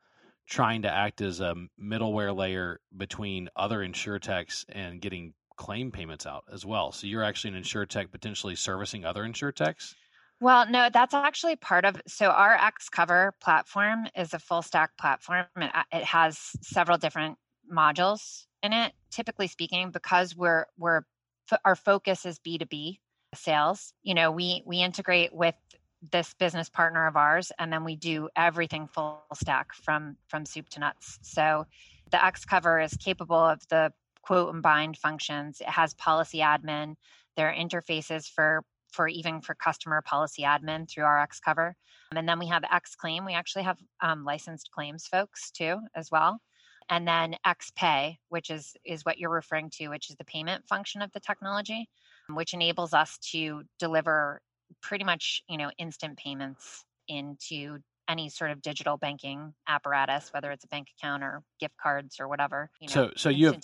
[0.48, 6.44] trying to act as a middleware layer between other insurtechs and getting claim payments out
[6.52, 6.92] as well.
[6.92, 9.94] So you're actually an insurtech potentially servicing other insurtechs?
[10.40, 12.02] Well, no, that's actually part of.
[12.08, 15.46] So our XCover platform is a full stack platform.
[15.58, 17.38] It, uh, it has several different
[17.72, 18.94] modules in it.
[19.12, 21.02] Typically speaking, because we're we're
[21.64, 23.00] our focus is B two B
[23.36, 23.94] sales.
[24.02, 25.54] You know, we we integrate with
[26.12, 30.68] this business partner of ours and then we do everything full stack from from soup
[30.68, 31.64] to nuts so
[32.10, 35.62] the XCover is capable of the quote and bind functions.
[35.62, 36.96] It has policy admin.
[37.36, 41.76] There are interfaces for for even for customer policy admin through our cover,
[42.16, 43.26] and then we have XClaim.
[43.26, 46.40] we actually have um, licensed claims folks too as well.
[46.90, 51.02] And then XPay, which is is what you're referring to which is the payment function
[51.02, 51.88] of the technology
[52.30, 54.42] which enables us to deliver
[54.82, 60.64] pretty much you know instant payments into any sort of digital banking apparatus, whether it's
[60.64, 62.70] a bank account or gift cards or whatever.
[62.80, 63.62] You know, so, so you have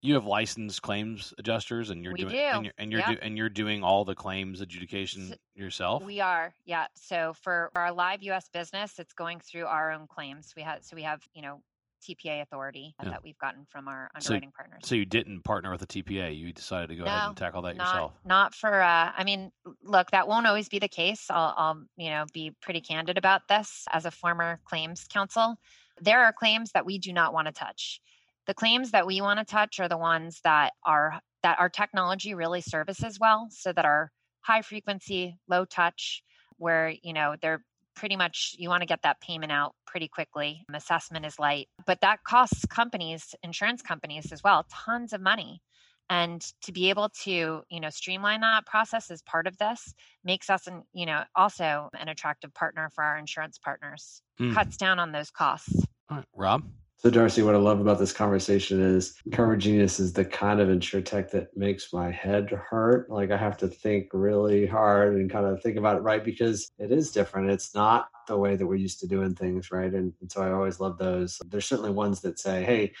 [0.00, 2.38] you have licensed claims adjusters, and you're we doing do.
[2.38, 6.04] and you're and you're, do, and you're doing all the claims adjudication so yourself.
[6.04, 6.86] We are, yeah.
[6.94, 8.48] So for our live U.S.
[8.52, 10.52] business, it's going through our own claims.
[10.56, 11.62] We have so we have you know
[12.02, 13.10] TPA authority yeah.
[13.10, 14.82] that we've gotten from our underwriting so, partners.
[14.84, 16.36] So you didn't partner with a TPA.
[16.36, 18.12] You decided to go no, ahead and tackle that not, yourself.
[18.24, 18.80] Not for.
[18.80, 19.50] Uh, I mean,
[19.82, 21.26] look, that won't always be the case.
[21.30, 23.84] I'll, I'll, you know, be pretty candid about this.
[23.90, 25.56] As a former claims counsel,
[26.00, 28.00] there are claims that we do not want to touch.
[28.46, 32.34] The claims that we want to touch are the ones that are that our technology
[32.34, 34.10] really services well, so that are
[34.40, 36.22] high frequency, low touch,
[36.58, 40.64] where you know they're pretty much you want to get that payment out pretty quickly.
[40.72, 45.62] Assessment is light, but that costs companies, insurance companies as well, tons of money.
[46.10, 50.50] And to be able to, you know, streamline that process as part of this makes
[50.50, 54.20] us, an, you know, also an attractive partner for our insurance partners.
[54.38, 54.52] Mm.
[54.52, 55.86] Cuts down on those costs.
[56.10, 56.64] Right, Rob.
[57.02, 60.70] So, Darcy, what I love about this conversation is Cover Genius is the kind of
[60.70, 63.10] insure tech that makes my head hurt.
[63.10, 66.70] Like, I have to think really hard and kind of think about it right because
[66.78, 67.50] it is different.
[67.50, 69.92] It's not the way that we're used to doing things, right?
[69.92, 71.40] And, and so I always love those.
[71.44, 72.92] There's certainly ones that say, hey,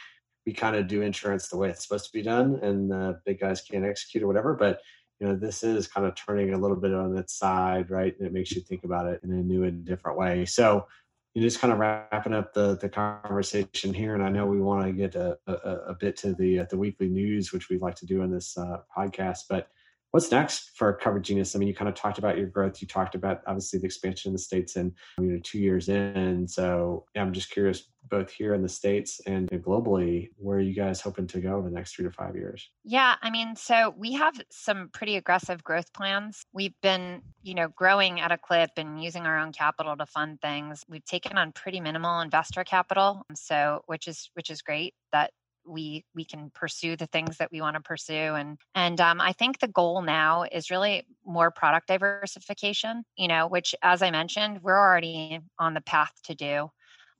[0.46, 3.38] we kind of do insurance the way it's supposed to be done, and the big
[3.38, 4.54] guys can't execute or whatever.
[4.54, 4.80] But
[5.20, 8.18] you know, this is kind of turning a little bit on its side, right?
[8.18, 10.44] And it makes you think about it in a new and different way.
[10.44, 10.88] So
[11.34, 14.86] you just kind of wrapping up the the conversation here, and I know we want
[14.86, 15.52] to get a, a,
[15.88, 18.56] a bit to the uh, the weekly news, which we like to do in this
[18.58, 19.44] uh, podcast.
[19.48, 19.68] But
[20.12, 21.56] what's next for Cover Genius?
[21.56, 22.80] I mean, you kind of talked about your growth.
[22.80, 26.46] You talked about obviously the expansion in the states, and you know, two years in.
[26.46, 30.74] So yeah, I'm just curious, both here in the states and globally, where are you
[30.74, 32.70] guys hoping to go in the next three to five years?
[32.84, 36.44] Yeah, I mean, so we have some pretty aggressive growth plans.
[36.52, 40.40] We've been, you know, growing at a clip and using our own capital to fund
[40.42, 40.84] things.
[40.88, 44.94] We've taken on pretty minimal investor capital, so which is which is great.
[45.12, 45.30] That
[45.66, 49.32] we we can pursue the things that we want to pursue and and um, i
[49.32, 54.60] think the goal now is really more product diversification you know which as i mentioned
[54.62, 56.70] we're already on the path to do.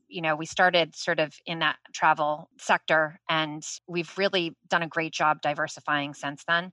[0.08, 4.88] You know we started sort of in that travel sector and we've really done a
[4.88, 6.72] great job diversifying since then.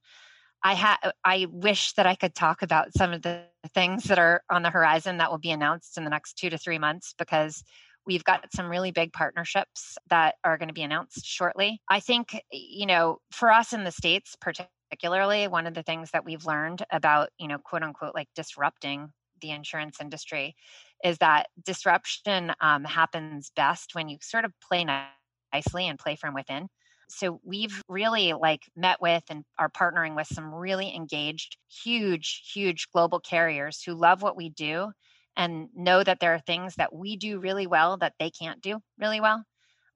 [0.62, 4.44] I had i wish that i could talk about some of the things that are
[4.50, 7.64] on the horizon that will be announced in the next two to three months because
[8.10, 11.80] We've got some really big partnerships that are going to be announced shortly.
[11.88, 16.26] I think, you know, for us in the States, particularly, one of the things that
[16.26, 20.56] we've learned about, you know, quote unquote, like disrupting the insurance industry
[21.04, 24.84] is that disruption um, happens best when you sort of play
[25.54, 26.68] nicely and play from within
[27.10, 32.88] so we've really like met with and are partnering with some really engaged huge huge
[32.92, 34.92] global carriers who love what we do
[35.40, 38.80] and know that there are things that we do really well that they can't do
[39.00, 39.44] really well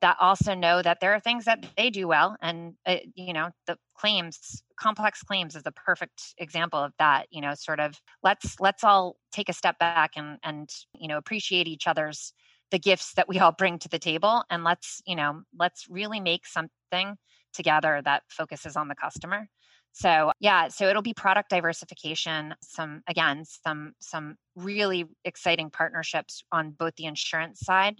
[0.01, 3.49] that also know that there are things that they do well and uh, you know
[3.67, 8.59] the claims complex claims is a perfect example of that you know sort of let's
[8.59, 12.33] let's all take a step back and and you know appreciate each other's
[12.71, 16.19] the gifts that we all bring to the table and let's you know let's really
[16.19, 17.17] make something
[17.53, 19.47] together that focuses on the customer.
[19.93, 26.71] So yeah, so it'll be product diversification, some again, some some really exciting partnerships on
[26.71, 27.97] both the insurance side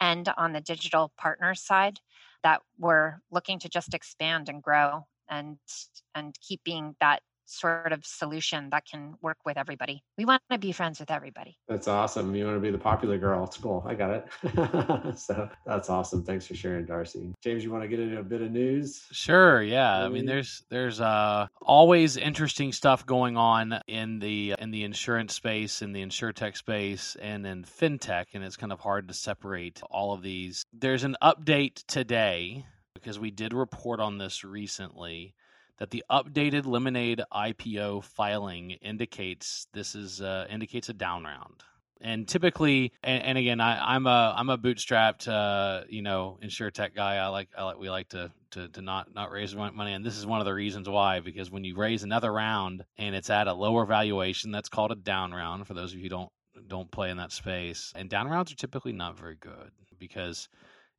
[0.00, 2.00] and on the digital partner side
[2.42, 5.58] that we're looking to just expand and grow and
[6.16, 10.02] and keep being that sort of solution that can work with everybody.
[10.18, 11.56] We want to be friends with everybody.
[11.68, 12.34] That's awesome.
[12.34, 13.84] You want to be the popular girl at school.
[13.86, 15.18] I got it.
[15.18, 16.24] so that's awesome.
[16.24, 17.32] Thanks for sharing, Darcy.
[17.42, 19.06] James, you want to get into a bit of news?
[19.12, 19.62] Sure.
[19.62, 20.04] Yeah.
[20.04, 25.34] I mean, there's there's uh, always interesting stuff going on in the in the insurance
[25.34, 29.80] space, in the insurtech space, and in fintech, and it's kind of hard to separate
[29.90, 30.64] all of these.
[30.72, 35.34] There's an update today because we did report on this recently
[35.78, 41.62] that the updated Lemonade IPO filing indicates this is uh, indicates a down round.
[42.00, 46.38] And typically, and, and again, I, am a I'm a bootstrapped uh, you know
[46.74, 47.16] tech guy.
[47.16, 50.16] I like I like we like to, to to not not raise money, and this
[50.16, 51.20] is one of the reasons why.
[51.20, 54.96] Because when you raise another round and it's at a lower valuation, that's called a
[54.96, 55.66] down round.
[55.66, 56.32] For those of you who don't
[56.68, 60.48] don't play in that space, and down rounds are typically not very good because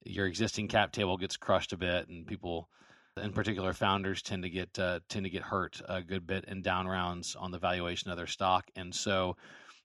[0.03, 2.69] your existing cap table gets crushed a bit, and people
[3.17, 6.61] in particular, founders tend to get uh, tend to get hurt a good bit in
[6.61, 9.35] down rounds on the valuation of their stock, and so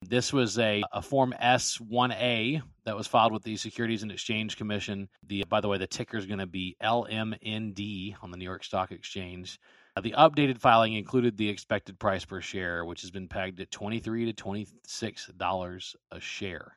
[0.08, 5.08] this was a, a Form S1A that was filed with the Securities and Exchange Commission.
[5.26, 8.64] The by the way, the ticker is going to be LMND on the New York
[8.64, 9.60] Stock Exchange.
[9.94, 13.70] Uh, the updated filing included the expected price per share, which has been pegged at
[13.70, 16.76] twenty three to twenty six dollars a share,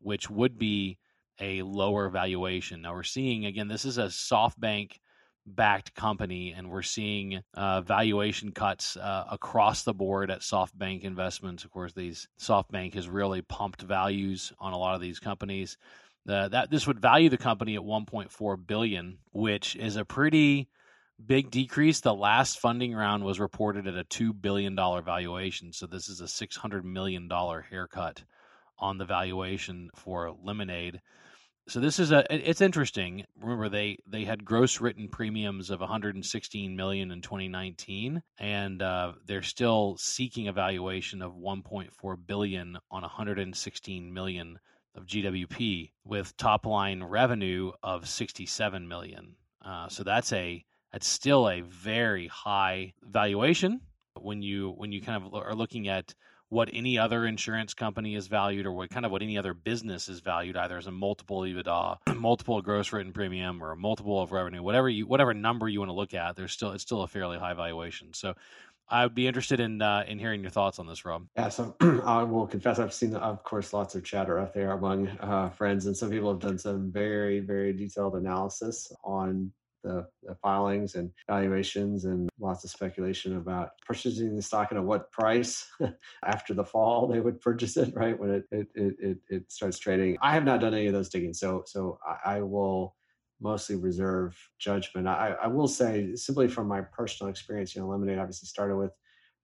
[0.00, 0.98] which would be
[1.40, 2.82] a lower valuation.
[2.82, 4.92] Now we're seeing again, this is a SoftBank
[5.46, 11.64] backed company, and we're seeing uh, valuation cuts uh, across the board at SoftBank investments.
[11.64, 15.76] Of course, these SoftBank has really pumped values on a lot of these companies.
[16.28, 20.68] Uh, that this would value the company at 1.4 billion, which is a pretty
[21.24, 22.00] big decrease.
[22.00, 26.20] The last funding round was reported at a two billion dollar valuation, so this is
[26.20, 28.22] a 600 million dollar haircut
[28.78, 31.00] on the valuation for Lemonade
[31.68, 33.24] so this is a it's interesting.
[33.40, 39.42] Remember they they had gross written premiums of 116 million in 2019 and uh, they're
[39.42, 44.58] still seeking a valuation of 1.4 billion on 116 million
[44.94, 49.36] of gwp with top line revenue of 67 million.
[49.64, 53.80] Uh, so that's a that's still a very high valuation
[54.20, 56.14] when you when you kind of are looking at
[56.52, 60.06] what any other insurance company is valued or what kind of what any other business
[60.10, 64.32] is valued either as a multiple EBITDA, multiple gross written premium or a multiple of
[64.32, 67.08] revenue, whatever you whatever number you want to look at, there's still it's still a
[67.08, 68.12] fairly high valuation.
[68.12, 68.34] So
[68.86, 71.26] I would be interested in uh, in hearing your thoughts on this, Rob.
[71.38, 71.74] Yeah, so
[72.04, 75.86] I will confess I've seen, of course, lots of chatter out there among uh, friends,
[75.86, 79.50] and some people have done some very, very detailed analysis on
[79.82, 84.84] the, the, filings and valuations and lots of speculation about purchasing the stock and at
[84.84, 85.68] what price
[86.24, 90.16] after the fall they would purchase it right when it it, it, it starts trading
[90.22, 92.96] i have not done any of those digging so so i, I will
[93.40, 98.18] mostly reserve judgment I, I will say simply from my personal experience you know lemonade
[98.18, 98.92] obviously started with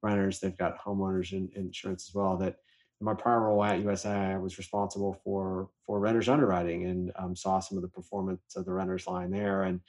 [0.03, 2.57] renters they've got homeowners and insurance as well that
[3.01, 7.37] in my prior role at USI, I was responsible for for renters underwriting and um,
[7.37, 9.63] saw some of the performance of the renters line there.
[9.65, 9.81] And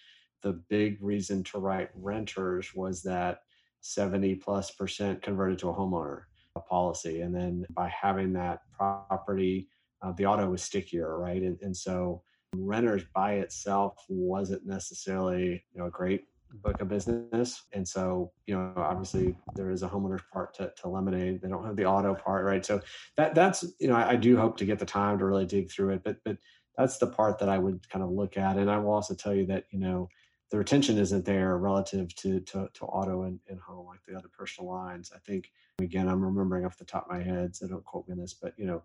[0.41, 3.41] the big reason to write renters was that
[3.81, 6.23] 70 plus percent converted to a homeowner
[6.67, 7.21] policy.
[7.21, 9.67] And then by having that property,
[10.01, 11.41] uh, the auto was stickier, right?
[11.41, 12.21] And, and so
[12.55, 16.25] renters by itself wasn't necessarily you know a great
[16.63, 17.63] book of business.
[17.73, 21.41] And so, you know, obviously there is a homeowner's part to, to lemonade.
[21.41, 22.65] They don't have the auto part, right?
[22.65, 22.81] So
[23.17, 25.71] that that's you know, I, I do hope to get the time to really dig
[25.71, 26.03] through it.
[26.03, 26.37] But but
[26.77, 28.57] that's the part that I would kind of look at.
[28.57, 30.07] And I will also tell you that, you know,
[30.49, 34.29] the retention isn't there relative to, to, to auto and, and home like the other
[34.29, 35.11] personal lines.
[35.15, 38.13] I think again, I'm remembering off the top of my head, so don't quote me
[38.13, 38.81] on this, but you know,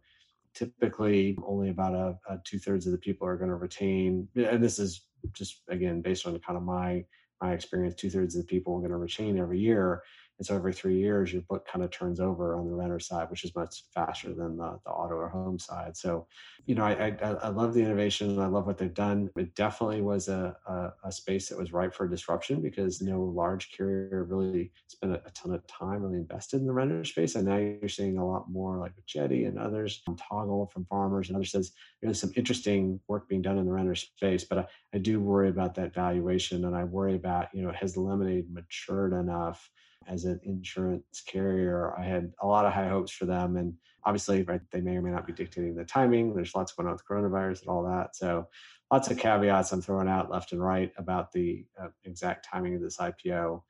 [0.54, 4.62] typically only about a, a two thirds of the people are going to retain, and
[4.62, 7.04] this is just again based on kind of my
[7.40, 10.02] my experience, two thirds of the people are going to retain every year.
[10.38, 13.30] And so every three years, your book kind of turns over on the renter side,
[13.30, 15.96] which is much faster than the, the auto or home side.
[15.96, 16.26] So,
[16.66, 18.40] you know, I, I, I love the innovation.
[18.40, 19.30] I love what they've done.
[19.36, 23.70] It definitely was a, a, a, space that was ripe for disruption because no large
[23.70, 27.36] carrier really spent a, a, ton of time really invested in the renter space.
[27.36, 31.28] And now you're seeing a lot more like Jetty and others, um, Toggle from Farmers
[31.28, 31.72] and others says
[32.02, 34.42] there's some interesting work being done in the renter space.
[34.42, 37.96] But I, I do worry about that valuation and I worry about, you know, has
[37.96, 39.70] Lemonade matured enough
[40.08, 41.94] as an insurance carrier.
[41.98, 43.74] I had a lot of high hopes for them, and
[44.04, 46.34] obviously, right, they may or may not be dictating the timing.
[46.34, 48.16] There's lots going on with coronavirus and all that.
[48.16, 48.48] So
[48.90, 52.82] lots of caveats I'm throwing out left and right about the uh, exact timing of
[52.82, 53.62] this IPO.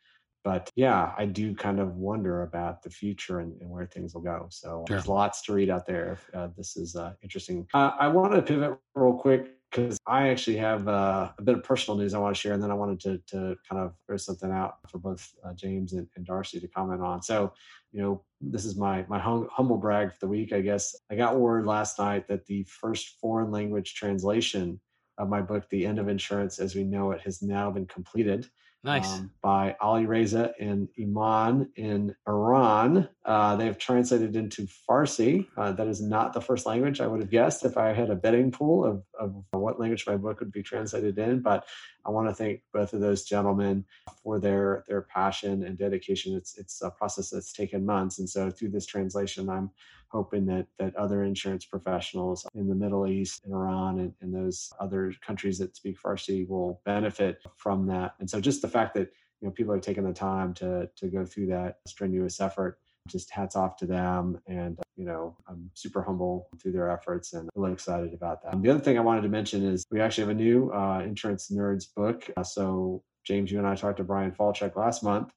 [0.43, 4.21] But yeah, I do kind of wonder about the future and, and where things will
[4.21, 4.47] go.
[4.51, 4.97] So sure.
[4.97, 6.19] there's lots to read out there.
[6.35, 7.67] Uh, this is uh, interesting.
[7.73, 11.65] Uh, I want to pivot real quick because I actually have uh, a bit of
[11.65, 14.17] personal news I want to share, and then I wanted to, to kind of throw
[14.17, 17.23] something out for both uh, James and, and, Darcy to comment on.
[17.23, 17.53] So,
[17.93, 20.95] you know, this is my my hum- humble brag for the week, I guess.
[21.11, 24.81] I got word last night that the first foreign language translation
[25.19, 28.49] of my book, The End of Insurance as We Know It, has now been completed.
[28.85, 29.15] Nice.
[29.15, 33.09] Um, by Ali Reza and Iman in Iran.
[33.25, 35.47] Uh, they have translated into Farsi.
[35.57, 38.15] Uh, that is not the first language I would have guessed if I had a
[38.15, 41.41] betting pool of, of what language my book would be translated in.
[41.41, 41.67] But
[42.05, 43.87] I want to thank both of those gentlemen
[44.23, 46.37] for their their passion and dedication.
[46.37, 49.71] It's it's a process that's taken months, and so through this translation, I'm
[50.15, 54.73] hoping that that other insurance professionals in the Middle East, in Iran, and, and those
[54.81, 58.15] other countries that speak Farsi will benefit from that.
[58.21, 59.11] And so, just the fact that
[59.41, 63.31] you know people are taking the time to to go through that strenuous effort just
[63.31, 64.41] hats off to them.
[64.47, 68.61] And you know i'm super humble through their efforts and really excited about that.
[68.63, 71.51] The other thing i wanted to mention is we actually have a new uh, insurance
[71.51, 72.31] nerds book.
[72.37, 75.33] Uh, so james you and i talked to bryan falchuk last month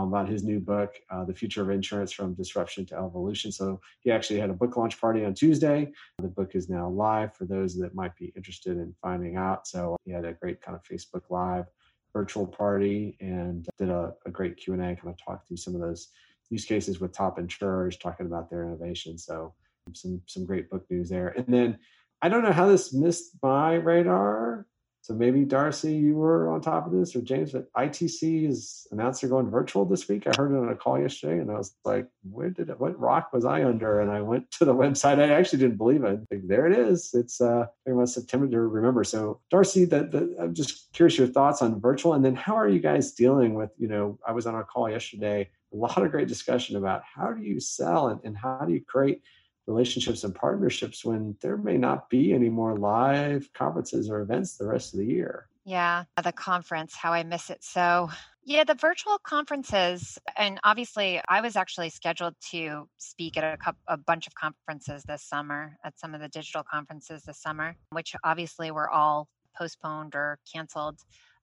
[0.00, 3.52] about his new book, uh, The Future of Insurance from Disruption to Evolution.
[3.52, 5.92] So he actually had a book launch party on Tuesday.
[6.18, 9.66] The book is now live for those that might be interested in finding out.
[9.66, 11.66] So he had a great kind of Facebook Live
[12.12, 16.08] virtual party and did a, a great Q&A, kind of talked through some of those
[16.50, 19.16] use cases with top insurers, talking about their innovation.
[19.16, 19.54] So
[19.92, 21.28] some some great book news there.
[21.28, 21.78] And then
[22.20, 24.66] I don't know how this missed my radar.
[25.02, 29.20] So maybe Darcy, you were on top of this, or James, but ITC is announced
[29.20, 30.28] they're going virtual this week.
[30.28, 32.78] I heard it on a call yesterday, and I was like, "Where did it?
[32.78, 35.18] What rock was I under?" And I went to the website.
[35.18, 36.20] I actually didn't believe it.
[36.30, 37.10] Like, there it is.
[37.14, 39.02] It's uh, about September to remember.
[39.02, 42.78] So Darcy, the, I'm just curious your thoughts on virtual, and then how are you
[42.78, 43.70] guys dealing with?
[43.78, 45.50] You know, I was on a call yesterday.
[45.72, 48.84] A lot of great discussion about how do you sell and, and how do you
[48.84, 49.22] create
[49.66, 54.66] relationships and partnerships when there may not be any more live conferences or events the
[54.66, 55.48] rest of the year.
[55.64, 58.10] Yeah, the conference, how I miss it so.
[58.44, 63.80] Yeah, the virtual conferences, and obviously, I was actually scheduled to speak at a, couple,
[63.86, 68.16] a bunch of conferences this summer, at some of the digital conferences this summer, which
[68.24, 70.98] obviously were all postponed or canceled.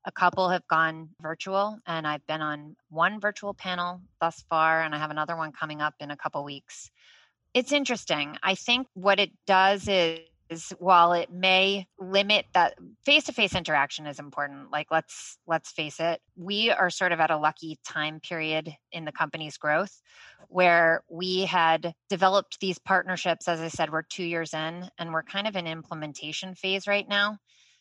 [0.06, 4.94] A couple have gone virtual, and I've been on one virtual panel thus far, and
[4.94, 6.92] I have another one coming up in a couple weeks.
[7.54, 8.38] It's interesting.
[8.44, 10.20] I think what it does is
[10.50, 12.74] is while it may limit that
[13.06, 17.38] face-to-face interaction is important like let's let's face it we are sort of at a
[17.38, 20.02] lucky time period in the company's growth
[20.48, 25.24] where we had developed these partnerships as i said we're 2 years in and we're
[25.24, 27.38] kind of in implementation phase right now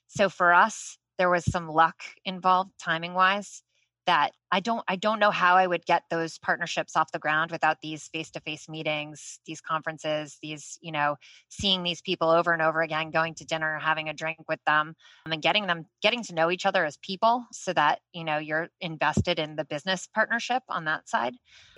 [0.07, 3.63] so for us there was some luck involved timing wise
[4.09, 7.51] that I don't I don't know how I would get those partnerships off the ground
[7.51, 11.17] without these face-to-face meetings, these conferences, these, you know,
[11.51, 14.95] seeing these people over and over again, going to dinner, having a drink with them,
[15.27, 18.39] um, and getting them getting to know each other as people so that, you know,
[18.39, 21.35] you're invested in the business partnership on that side.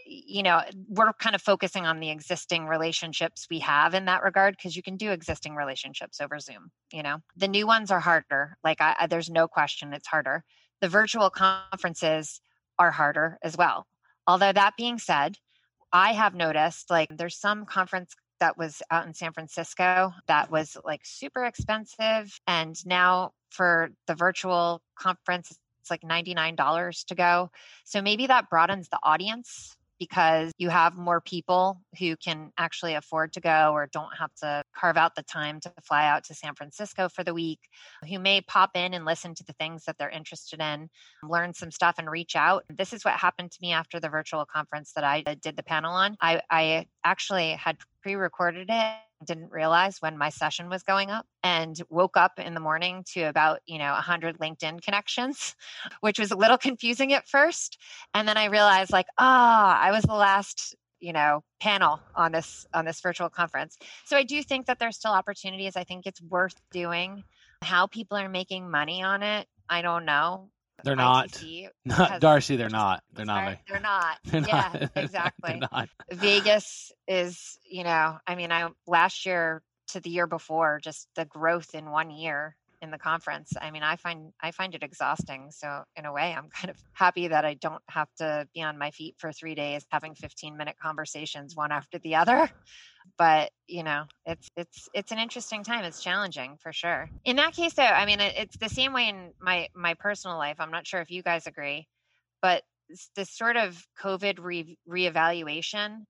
[0.07, 4.57] You know, we're kind of focusing on the existing relationships we have in that regard
[4.57, 7.19] because you can do existing relationships over Zoom, you know.
[7.37, 8.57] The new ones are harder.
[8.63, 10.45] Like I, I there's no question it's harder
[10.81, 12.41] the virtual conferences
[12.79, 13.87] are harder as well.
[14.27, 15.37] Although that being said,
[15.93, 20.77] I have noticed like there's some conference that was out in San Francisco that was
[20.85, 22.41] like super expensive.
[22.47, 27.51] And now for the virtual conference, it's like $99 to go.
[27.85, 33.33] So maybe that broadens the audience because you have more people who can actually afford
[33.35, 36.55] to go or don't have to carve out the time to fly out to San
[36.55, 37.61] Francisco for the week,
[38.09, 40.89] who may pop in and listen to the things that they're interested in,
[41.23, 42.65] learn some stuff and reach out.
[42.71, 45.63] This is what happened to me after the virtual conference that I uh, did the
[45.63, 46.17] panel on.
[46.21, 51.27] I, I actually had pre recorded it didn't realize when my session was going up
[51.43, 55.55] and woke up in the morning to about you know 100 linkedin connections
[56.01, 57.79] which was a little confusing at first.
[58.15, 62.33] And then i realized like ah oh, i was the last you know panel on
[62.33, 63.77] this on this virtual conference.
[64.07, 65.77] So i do think that there's still opportunities.
[65.77, 67.25] I think it's worth doing.
[67.63, 70.51] How people are making money on it i don't know
[70.85, 71.43] they're not.
[71.85, 72.57] Not Darcy.
[72.57, 73.03] They're not.
[73.13, 73.59] They're not.
[73.69, 74.19] They're not.
[74.25, 74.91] They're yeah, not.
[74.97, 75.61] exactly.
[75.73, 75.89] Not.
[76.13, 81.25] Vegas is, you know, I mean, I last year to the year before, just the
[81.25, 83.53] growth in one year in the conference.
[83.61, 85.51] I mean, I find I find it exhausting.
[85.51, 88.79] So in a way, I'm kind of happy that I don't have to be on
[88.79, 92.51] my feet for 3 days having 15 minute conversations one after the other.
[93.17, 95.85] But, you know, it's it's it's an interesting time.
[95.85, 97.09] It's challenging for sure.
[97.25, 100.37] In that case though, I mean, it, it's the same way in my my personal
[100.37, 100.57] life.
[100.59, 101.89] I'm not sure if you guys agree,
[102.43, 102.63] but
[103.17, 106.05] this sort of COVID re- reevaluation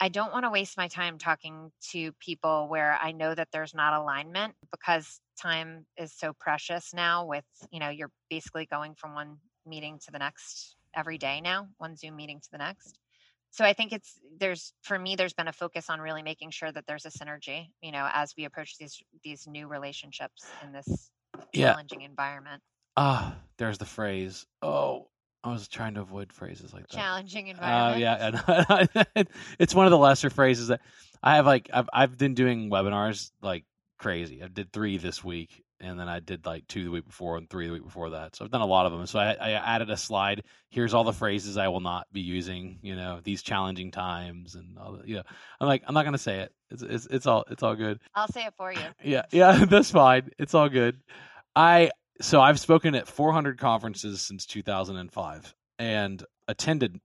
[0.00, 3.74] I don't want to waste my time talking to people where I know that there's
[3.74, 9.14] not alignment because time is so precious now with, you know, you're basically going from
[9.14, 12.98] one meeting to the next every day now, one Zoom meeting to the next.
[13.50, 16.72] So I think it's there's for me there's been a focus on really making sure
[16.72, 21.10] that there's a synergy, you know, as we approach these these new relationships in this
[21.52, 21.76] Yeah.
[21.76, 22.62] challenging environment.
[22.96, 24.46] Ah, there's the phrase.
[24.62, 25.10] Oh,
[25.42, 26.96] I was trying to avoid phrases like that.
[26.96, 28.90] Challenging Oh environment.
[29.04, 29.24] yeah,
[29.58, 30.80] it's one of the lesser phrases that
[31.22, 31.46] I have.
[31.46, 33.64] Like I've I've been doing webinars like
[33.98, 34.42] crazy.
[34.42, 37.48] I did three this week, and then I did like two the week before and
[37.48, 38.36] three the week before that.
[38.36, 39.06] So I've done a lot of them.
[39.06, 40.44] So I, I added a slide.
[40.68, 42.78] Here's all the phrases I will not be using.
[42.82, 44.92] You know, these challenging times and all.
[44.98, 45.22] The, you know,
[45.60, 46.52] I'm like I'm not gonna say it.
[46.70, 47.98] It's it's it's all it's all good.
[48.14, 48.80] I'll say it for you.
[49.02, 50.30] Yeah, yeah, that's fine.
[50.38, 51.00] It's all good.
[51.56, 51.90] I
[52.20, 56.98] so I've spoken at 400 conferences since 2005 and attended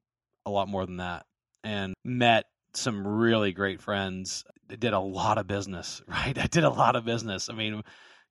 [0.46, 1.26] a lot more than that
[1.64, 4.44] and met some really great friends.
[4.68, 6.38] Did a lot of business, right?
[6.38, 7.50] I did a lot of business.
[7.50, 7.82] I mean,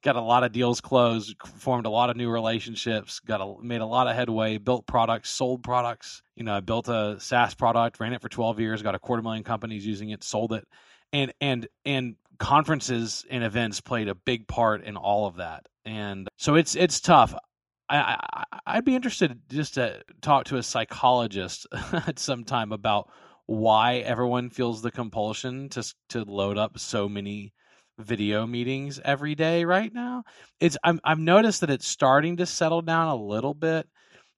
[0.03, 3.81] got a lot of deals closed, formed a lot of new relationships, got a, made
[3.81, 6.23] a lot of headway, built products, sold products.
[6.37, 9.23] You know, I built a SaaS product, ran it for 12 years, got a quarter
[9.23, 10.67] million companies using it, sold it.
[11.13, 15.67] And and and conferences and events played a big part in all of that.
[15.85, 17.35] And so it's it's tough.
[17.89, 23.11] I, I I'd be interested just to talk to a psychologist at some time about
[23.47, 27.53] why everyone feels the compulsion to to load up so many
[27.99, 30.25] video meetings every day right now.
[30.61, 33.87] It's I'm I've noticed that it's starting to settle down a little bit,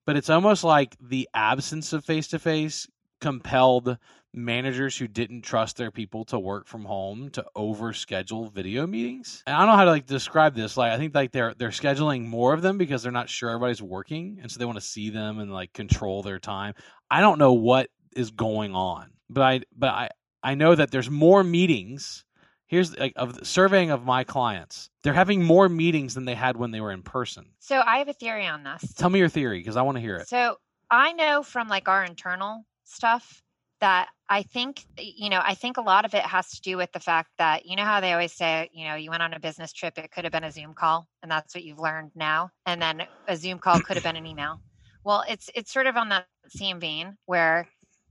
[0.05, 2.87] but it's almost like the absence of face to face
[3.21, 3.97] compelled
[4.33, 9.43] managers who didn't trust their people to work from home to overschedule video meetings.
[9.47, 10.77] And I don't know how to like describe this.
[10.77, 13.81] Like I think like they're they're scheduling more of them because they're not sure everybody's
[13.81, 16.73] working and so they want to see them and like control their time.
[17.09, 19.11] I don't know what is going on.
[19.29, 20.09] But I but I
[20.43, 22.23] I know that there's more meetings.
[22.67, 24.89] Here's like of the surveying of my clients.
[25.03, 27.45] They're having more meetings than they had when they were in person.
[27.59, 28.93] So I have a theory on this.
[28.93, 30.27] Tell me your theory because I want to hear it.
[30.27, 30.57] So
[30.91, 33.41] I know from like our internal stuff
[33.79, 36.91] that I think, you know, I think a lot of it has to do with
[36.91, 39.39] the fact that, you know, how they always say, you know, you went on a
[39.39, 42.49] business trip, it could have been a Zoom call, and that's what you've learned now.
[42.65, 44.59] And then a Zoom call could have been an email.
[45.03, 47.67] Well, it's it's sort of on that same vein where,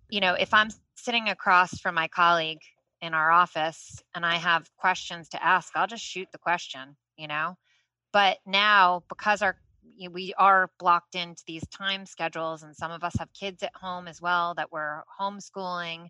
[0.08, 2.60] you know, if I'm sitting across from my colleague
[3.02, 7.28] in our office and I have questions to ask, I'll just shoot the question, you
[7.28, 7.56] know.
[8.12, 9.56] But now because our
[9.96, 13.62] you know, we are blocked into these time schedules and some of us have kids
[13.62, 16.08] at home as well that we're homeschooling.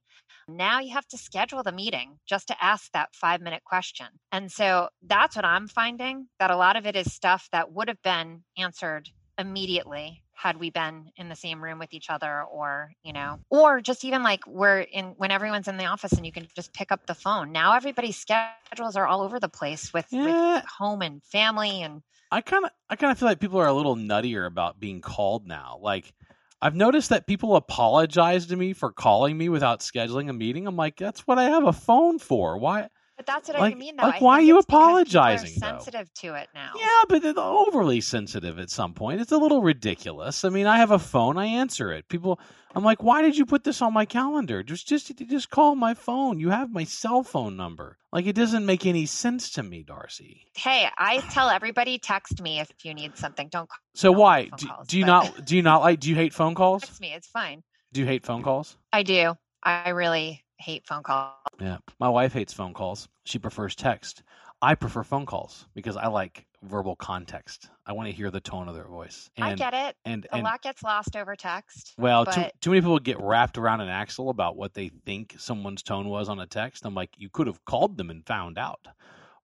[0.49, 4.07] Now you have to schedule the meeting just to ask that five minute question.
[4.33, 7.89] And so that's what i'm finding that a lot of it is stuff that would
[7.89, 12.93] have been answered immediately had we been in the same room with each other or
[13.03, 16.33] you know or just even like we're in when everyone's in the office and you
[16.33, 17.53] can just pick up the phone.
[17.53, 20.24] Now everybody's schedules are all over the place with, Yeah.
[20.24, 23.66] with home and family and I kind of I kind of feel like people are
[23.66, 25.79] a little nuttier about being called now.
[25.81, 26.12] Like
[26.61, 30.66] I've noticed that people apologize to me for calling me without scheduling a meeting.
[30.66, 32.59] I'm like, that's what I have a phone for.
[32.59, 32.89] Why?
[33.17, 34.03] But that's what Like- I mean, though.
[34.09, 35.67] like, why are you it's because people are apologizing, though?
[35.69, 36.73] Sensitive to it now.
[36.79, 39.23] Yeah, but they're overly sensitive at some point.
[39.23, 40.45] It's a little ridiculous.
[40.45, 42.09] I mean, I have a phone, I answer it.
[42.09, 42.39] People,
[42.75, 44.62] I'm like, why did you put this on my calendar?
[44.62, 46.39] Just, just, just call my phone.
[46.39, 47.97] You have my cell phone number.
[48.12, 50.43] Like, it doesn't make any sense to me, Darcy.
[50.55, 53.49] Hey, I tell everybody, text me if you need something.
[53.49, 56.01] Don't call- So don't why do, calls, do you but- not do you not like
[56.01, 56.83] do you hate phone calls?
[56.85, 57.14] text me.
[57.14, 57.62] It's fine.
[57.93, 58.77] Do you hate phone calls?
[58.93, 59.35] I do.
[59.62, 61.34] I really hate phone calls.
[61.61, 61.78] Yeah.
[62.00, 63.09] My wife hates phone calls.
[63.24, 64.22] She prefers text.
[64.62, 67.68] I prefer phone calls because I like verbal context.
[67.84, 69.30] I want to hear the tone of their voice.
[69.36, 69.96] And I get it.
[70.04, 71.94] and A lot gets lost over text.
[71.98, 75.82] well, too, too many people get wrapped around an axle about what they think someone's
[75.82, 76.86] tone was on a text.
[76.86, 78.86] I'm like, you could have called them and found out.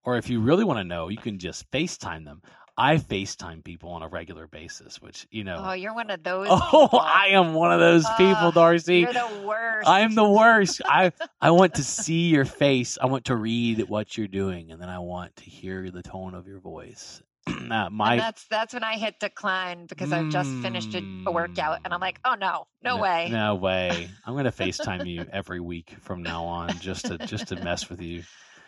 [0.05, 2.43] Or if you really want to know, you can just FaceTime them.
[2.83, 5.63] I FaceTime people on a regular basis, which, you know.
[5.65, 6.49] Oh, you're one of those.
[6.51, 6.99] Oh, people.
[6.99, 8.99] I am one of those people, Ugh, Darcy.
[8.99, 9.89] You're the worst.
[9.89, 10.83] I'm the worst.
[10.85, 12.99] I I want to see your face.
[13.01, 16.35] I want to read what you're doing, and then I want to hear the tone
[16.35, 17.23] of your voice.
[17.47, 21.31] uh, my and that's that's when I hit decline because I've just finished a, a
[21.31, 23.29] workout and I'm like, oh no, no, way.
[23.31, 24.09] no way.
[24.27, 28.03] I'm gonna Facetime you every week from now on, just to just to mess with
[28.03, 28.25] you.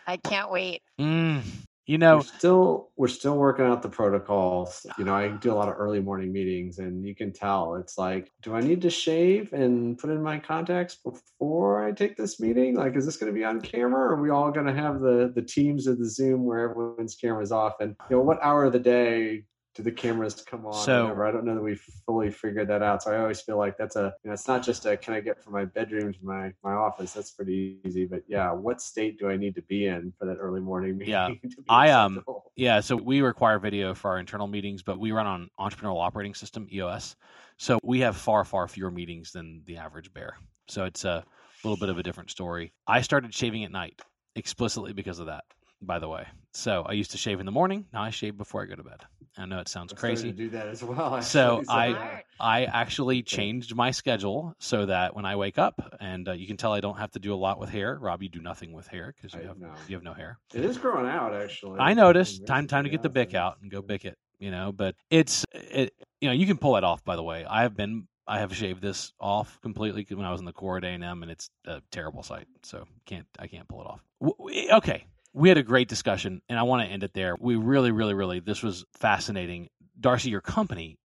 [0.07, 0.83] I can't wait.
[0.99, 1.41] Mm.
[1.85, 4.85] You know, we're still we're still working out the protocols.
[4.97, 7.97] You know, I do a lot of early morning meetings, and you can tell it's
[7.97, 12.39] like, do I need to shave and put in my contacts before I take this
[12.39, 12.75] meeting?
[12.75, 14.01] Like, is this going to be on camera?
[14.01, 17.15] Or are we all going to have the the teams of the Zoom where everyone's
[17.15, 17.73] cameras off?
[17.79, 19.43] And you know, what hour of the day
[19.75, 20.73] do the cameras come on?
[20.73, 21.25] So- whatever?
[21.27, 23.03] I don't know that we've fully figured that out.
[23.03, 25.19] So I always feel like that's a you know, it's not just a can I
[25.19, 27.13] get from my bedroom to my my office?
[27.13, 28.05] That's pretty easy.
[28.05, 31.11] But yeah, what state do I need to be in for that early morning meeting?
[31.11, 31.29] Yeah.
[31.69, 32.23] I, um.
[32.55, 36.33] Yeah, so we require video for our internal meetings, but we run on entrepreneurial operating
[36.33, 37.17] system EOS.
[37.57, 40.37] So we have far far fewer meetings than the average bear.
[40.67, 41.23] So it's a
[41.63, 42.71] little bit of a different story.
[42.87, 44.01] I started shaving at night
[44.35, 45.43] explicitly because of that.
[45.81, 47.85] By the way, so I used to shave in the morning.
[47.93, 49.01] Now I shave before I go to bed.
[49.37, 50.31] I know it sounds I crazy.
[50.31, 51.21] to do that as well.
[51.21, 51.63] So.
[51.69, 56.47] I- I actually changed my schedule so that when I wake up, and uh, you
[56.47, 57.97] can tell I don't have to do a lot with hair.
[57.97, 59.73] Rob, you do nothing with hair because you I have know.
[59.87, 60.37] you have no hair.
[60.53, 61.79] it is growing out actually.
[61.79, 62.45] I noticed.
[62.45, 64.17] Time time to get the recently, bic out and go bic it.
[64.37, 65.93] You know, but it's it.
[66.19, 67.05] You know, you can pull that off.
[67.05, 68.05] By the way, I have been.
[68.27, 71.03] I have shaved this off completely when I was in the core at A and
[71.03, 72.47] M, and it's a terrible sight.
[72.63, 74.01] So can't I can't pull it off.
[74.19, 75.05] W- w- Okay,
[75.35, 77.35] we had a great discussion, and I want to end it there.
[77.39, 78.39] We really, really, really.
[78.39, 79.69] This was fascinating.
[79.99, 80.97] Darcy, your company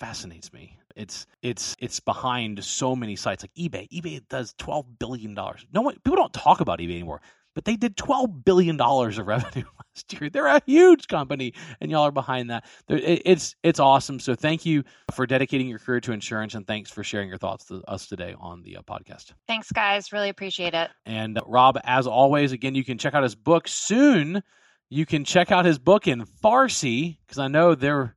[0.00, 0.78] fascinates me.
[0.96, 3.86] It's it's it's behind so many sites like eBay.
[3.90, 5.66] eBay does twelve billion dollars.
[5.74, 7.20] No one people don't talk about eBay anymore,
[7.54, 9.66] but they did twelve billion dollars of revenue
[10.10, 10.30] year.
[10.30, 12.64] They're a huge company, and y'all are behind that.
[12.88, 14.20] It's it's awesome.
[14.20, 14.84] So thank you
[15.14, 18.34] for dedicating your career to insurance, and thanks for sharing your thoughts to us today
[18.38, 19.32] on the uh, podcast.
[19.46, 20.12] Thanks, guys.
[20.12, 20.90] Really appreciate it.
[21.04, 24.42] And uh, Rob, as always, again, you can check out his book soon.
[24.88, 28.16] You can check out his book in Farsi because I know there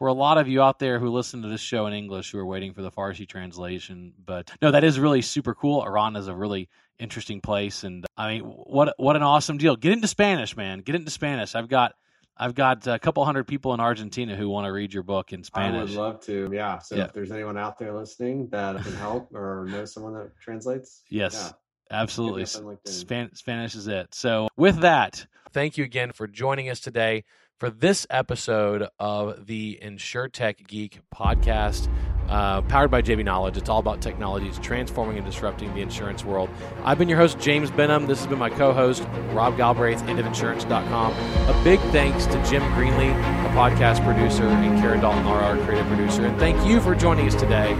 [0.00, 2.38] were a lot of you out there who listen to this show in English who
[2.38, 4.12] are waiting for the Farsi translation.
[4.24, 5.82] But no, that is really super cool.
[5.82, 6.68] Iran is a really
[6.98, 9.76] interesting place, and I mean, what what an awesome deal!
[9.76, 10.80] Get into Spanish, man.
[10.80, 11.54] Get into Spanish.
[11.54, 11.94] I've got
[12.36, 15.42] I've got a couple hundred people in Argentina who want to read your book in
[15.42, 15.78] Spanish.
[15.80, 16.50] I would love to.
[16.52, 16.78] Yeah.
[16.78, 17.04] So Yeah.
[17.04, 21.52] if there's anyone out there listening that can help or knows someone that translates, Yes.
[21.90, 22.42] yeah, Absolutely.
[22.42, 22.88] Hit me up on LinkedIn.
[22.92, 24.14] Span- Spanish is it.
[24.14, 27.24] So, with that, thank you again for joining us today
[27.58, 31.88] for this episode of the InsurTech Geek podcast,
[32.28, 33.56] uh, powered by JBKnowledge.
[33.56, 36.48] It's all about technologies transforming and disrupting the insurance world.
[36.84, 38.06] I've been your host, James Benham.
[38.06, 39.02] This has been my co host,
[39.32, 41.12] Rob Galbraith, endofinsurance.com.
[41.12, 46.26] A big thanks to Jim Greenlee, a podcast producer, and Kara Dalton, our creative producer.
[46.26, 47.74] And thank you for joining us today.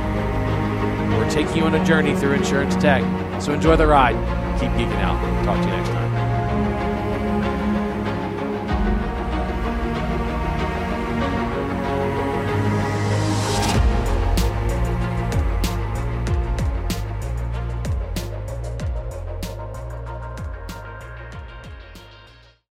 [1.16, 3.03] We're taking you on a journey through insurance tech.
[3.41, 4.16] So enjoy the ride.
[4.59, 5.45] Keep geeking out.
[5.45, 6.08] Talk to you next time.